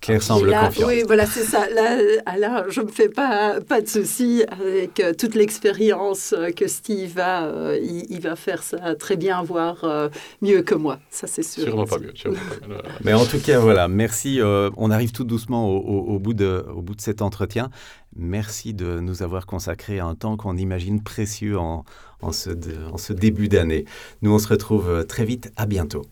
Claire 0.00 0.22
semble 0.22 0.50
confiante. 0.50 0.88
Oui, 0.88 1.02
voilà, 1.06 1.26
c'est 1.26 1.44
ça. 1.44 1.68
Là, 1.70 1.96
là 2.38 2.64
je 2.68 2.80
ne 2.80 2.86
me 2.86 2.90
fais 2.90 3.08
pas, 3.08 3.60
pas 3.60 3.80
de 3.80 3.88
soucis 3.88 4.44
avec 4.48 5.00
euh, 5.00 5.12
toute 5.14 5.34
l'expérience 5.34 6.34
euh, 6.36 6.50
que 6.50 6.68
Steve 6.68 7.18
a. 7.18 7.46
Euh, 7.46 7.78
il, 7.82 8.20
va 8.20 8.36
faire 8.36 8.62
ça 8.62 8.94
très 8.94 9.16
bien, 9.16 9.42
voire 9.42 10.10
mieux 10.40 10.62
que 10.62 10.74
moi. 10.74 10.98
Ça, 11.10 11.26
c'est 11.26 11.42
sûr. 11.42 11.64
Sûrement 11.64 11.84
pas 11.84 11.98
mieux. 11.98 12.12
Mais 13.04 13.12
en 13.12 13.24
tout 13.24 13.38
cas, 13.38 13.58
voilà, 13.58 13.88
merci. 13.88 14.40
on 14.42 14.90
arrive 14.90 15.12
tout 15.12 15.24
doucement 15.24 15.68
au, 15.68 16.18
bout 16.18 16.34
de, 16.34 16.64
au 16.74 16.82
bout 16.82 16.94
de 16.94 17.00
cet 17.00 17.22
entretien. 17.22 17.70
Merci 18.16 18.72
de 18.72 18.98
nous 19.00 19.22
avoir 19.22 19.46
consacré 19.46 20.00
un 20.00 20.14
temps 20.14 20.36
qu'on 20.36 20.56
imagine 20.56 21.02
précieux 21.02 21.58
en, 21.58 21.84
en, 22.22 22.32
ce, 22.32 22.50
en 22.90 22.96
ce 22.96 23.12
début 23.12 23.48
d'année. 23.48 23.84
Nous, 24.22 24.32
on 24.32 24.38
se 24.38 24.48
retrouve 24.48 25.04
très 25.06 25.24
vite. 25.24 25.52
À 25.56 25.66
bientôt. 25.66 26.02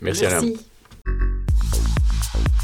Merci, 0.00 0.22
merci. 0.22 0.56
Alain. 1.06 2.56